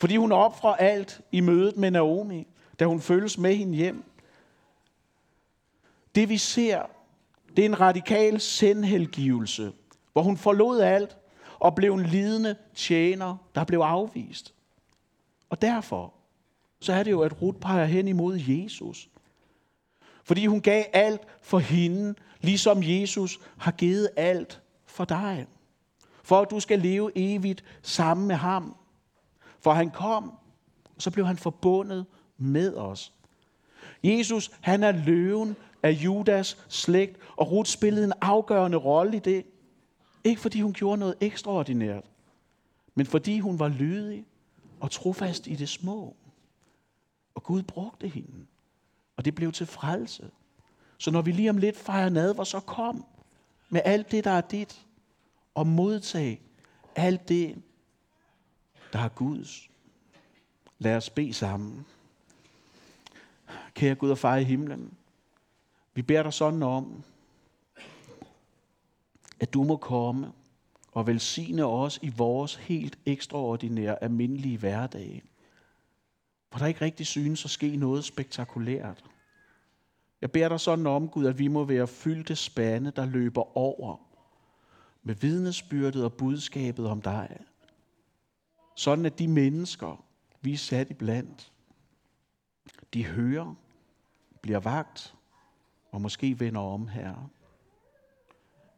Fordi 0.00 0.16
hun 0.16 0.32
offrer 0.32 0.74
alt 0.74 1.20
i 1.32 1.40
mødet 1.40 1.76
med 1.76 1.90
Naomi, 1.90 2.46
da 2.78 2.84
hun 2.84 3.00
følges 3.00 3.38
med 3.38 3.54
hende 3.54 3.76
hjem. 3.76 4.04
Det 6.14 6.28
vi 6.28 6.36
ser, 6.36 6.82
det 7.56 7.62
er 7.62 7.66
en 7.66 7.80
radikal 7.80 8.40
sendhelgivelse, 8.40 9.72
hvor 10.12 10.22
hun 10.22 10.36
forlod 10.36 10.80
alt 10.80 11.16
og 11.58 11.74
blev 11.74 11.94
en 11.94 12.06
lidende 12.06 12.56
tjener, 12.74 13.36
der 13.54 13.64
blev 13.64 13.78
afvist. 13.78 14.54
Og 15.50 15.62
derfor, 15.62 16.14
så 16.80 16.92
er 16.92 17.02
det 17.02 17.10
jo, 17.10 17.20
at 17.20 17.42
Ruth 17.42 17.58
peger 17.58 17.84
hen 17.84 18.08
imod 18.08 18.40
Jesus. 18.48 19.08
Fordi 20.28 20.46
hun 20.46 20.60
gav 20.60 20.84
alt 20.92 21.20
for 21.42 21.58
hende, 21.58 22.14
ligesom 22.40 22.78
Jesus 22.82 23.40
har 23.58 23.72
givet 23.72 24.10
alt 24.16 24.60
for 24.86 25.04
dig. 25.04 25.46
For 26.22 26.40
at 26.40 26.50
du 26.50 26.60
skal 26.60 26.78
leve 26.78 27.12
evigt 27.14 27.64
sammen 27.82 28.28
med 28.28 28.36
ham. 28.36 28.76
For 29.60 29.72
han 29.72 29.90
kom, 29.90 30.30
og 30.96 31.02
så 31.02 31.10
blev 31.10 31.26
han 31.26 31.36
forbundet 31.36 32.06
med 32.38 32.74
os. 32.74 33.12
Jesus, 34.04 34.50
han 34.60 34.82
er 34.82 34.92
løven 34.92 35.56
af 35.82 35.90
Judas 35.90 36.64
slægt, 36.68 37.18
og 37.36 37.50
Ruth 37.50 37.70
spillede 37.70 38.04
en 38.04 38.12
afgørende 38.20 38.78
rolle 38.78 39.16
i 39.16 39.20
det. 39.20 39.46
Ikke 40.24 40.40
fordi 40.40 40.60
hun 40.60 40.72
gjorde 40.72 41.00
noget 41.00 41.14
ekstraordinært, 41.20 42.04
men 42.94 43.06
fordi 43.06 43.38
hun 43.38 43.58
var 43.58 43.68
lydig 43.68 44.24
og 44.80 44.90
trofast 44.90 45.46
i 45.46 45.54
det 45.54 45.68
små. 45.68 46.16
Og 47.34 47.42
Gud 47.42 47.62
brugte 47.62 48.08
hende, 48.08 48.46
og 49.18 49.24
det 49.24 49.34
blev 49.34 49.52
til 49.52 49.66
frelse. 49.66 50.30
Så 50.98 51.10
når 51.10 51.22
vi 51.22 51.32
lige 51.32 51.50
om 51.50 51.56
lidt 51.56 51.76
fejrer 51.76 52.08
nadver, 52.08 52.44
så 52.44 52.60
kom 52.60 53.04
med 53.68 53.80
alt 53.84 54.10
det, 54.10 54.24
der 54.24 54.30
er 54.30 54.40
dit, 54.40 54.86
og 55.54 55.66
modtag 55.66 56.40
alt 56.96 57.28
det, 57.28 57.62
der 58.92 58.98
er 58.98 59.08
Guds. 59.08 59.70
Lad 60.78 60.96
os 60.96 61.10
bede 61.10 61.34
sammen. 61.34 61.86
Kære 63.74 63.94
Gud 63.94 64.10
og 64.10 64.18
far 64.18 64.36
i 64.36 64.44
himlen, 64.44 64.92
vi 65.94 66.02
beder 66.02 66.22
dig 66.22 66.32
sådan 66.32 66.62
om, 66.62 67.02
at 69.40 69.54
du 69.54 69.64
må 69.64 69.76
komme 69.76 70.32
og 70.92 71.06
velsigne 71.06 71.64
os 71.64 71.98
i 72.02 72.08
vores 72.08 72.54
helt 72.54 72.98
ekstraordinære, 73.06 74.02
almindelige 74.02 74.58
hverdag, 74.58 75.22
hvor 76.50 76.58
der 76.58 76.66
ikke 76.66 76.80
rigtig 76.80 77.06
synes 77.06 77.44
at 77.44 77.50
ske 77.50 77.76
noget 77.76 78.04
spektakulært. 78.04 79.04
Jeg 80.20 80.32
beder 80.32 80.48
dig 80.48 80.60
sådan 80.60 80.86
om, 80.86 81.08
Gud, 81.08 81.26
at 81.26 81.38
vi 81.38 81.48
må 81.48 81.64
være 81.64 81.86
fyldte 81.86 82.36
spande, 82.36 82.90
der 82.90 83.06
løber 83.06 83.56
over 83.56 83.96
med 85.02 85.14
vidnesbyrdet 85.14 86.04
og 86.04 86.12
budskabet 86.12 86.86
om 86.86 87.02
dig. 87.02 87.38
Sådan 88.76 89.06
at 89.06 89.18
de 89.18 89.28
mennesker, 89.28 90.04
vi 90.40 90.52
er 90.52 90.56
sat 90.56 90.90
i 90.90 90.94
blandt, 90.94 91.52
de 92.94 93.04
hører, 93.04 93.54
bliver 94.42 94.60
vagt 94.60 95.14
og 95.90 96.00
måske 96.00 96.40
vender 96.40 96.60
om, 96.60 96.88
Herre. 96.88 97.28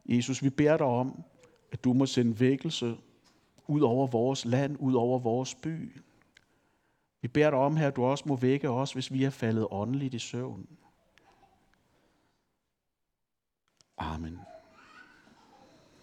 Jesus, 0.08 0.42
vi 0.42 0.50
beder 0.50 0.76
dig 0.76 0.86
om, 0.86 1.24
at 1.72 1.84
du 1.84 1.92
må 1.92 2.06
sende 2.06 2.40
vækkelse 2.40 2.96
ud 3.66 3.80
over 3.80 4.06
vores 4.06 4.44
land, 4.44 4.76
ud 4.80 4.94
over 4.94 5.18
vores 5.18 5.54
by. 5.54 6.02
Vi 7.22 7.28
beder 7.28 7.50
dig 7.50 7.58
om, 7.58 7.76
her, 7.76 7.88
at 7.88 7.96
du 7.96 8.04
også 8.04 8.24
må 8.26 8.36
vække 8.36 8.70
os, 8.70 8.92
hvis 8.92 9.12
vi 9.12 9.24
er 9.24 9.30
faldet 9.30 9.66
åndeligt 9.70 10.14
i 10.14 10.18
søvn. 10.18 10.66
Amen. 13.98 14.38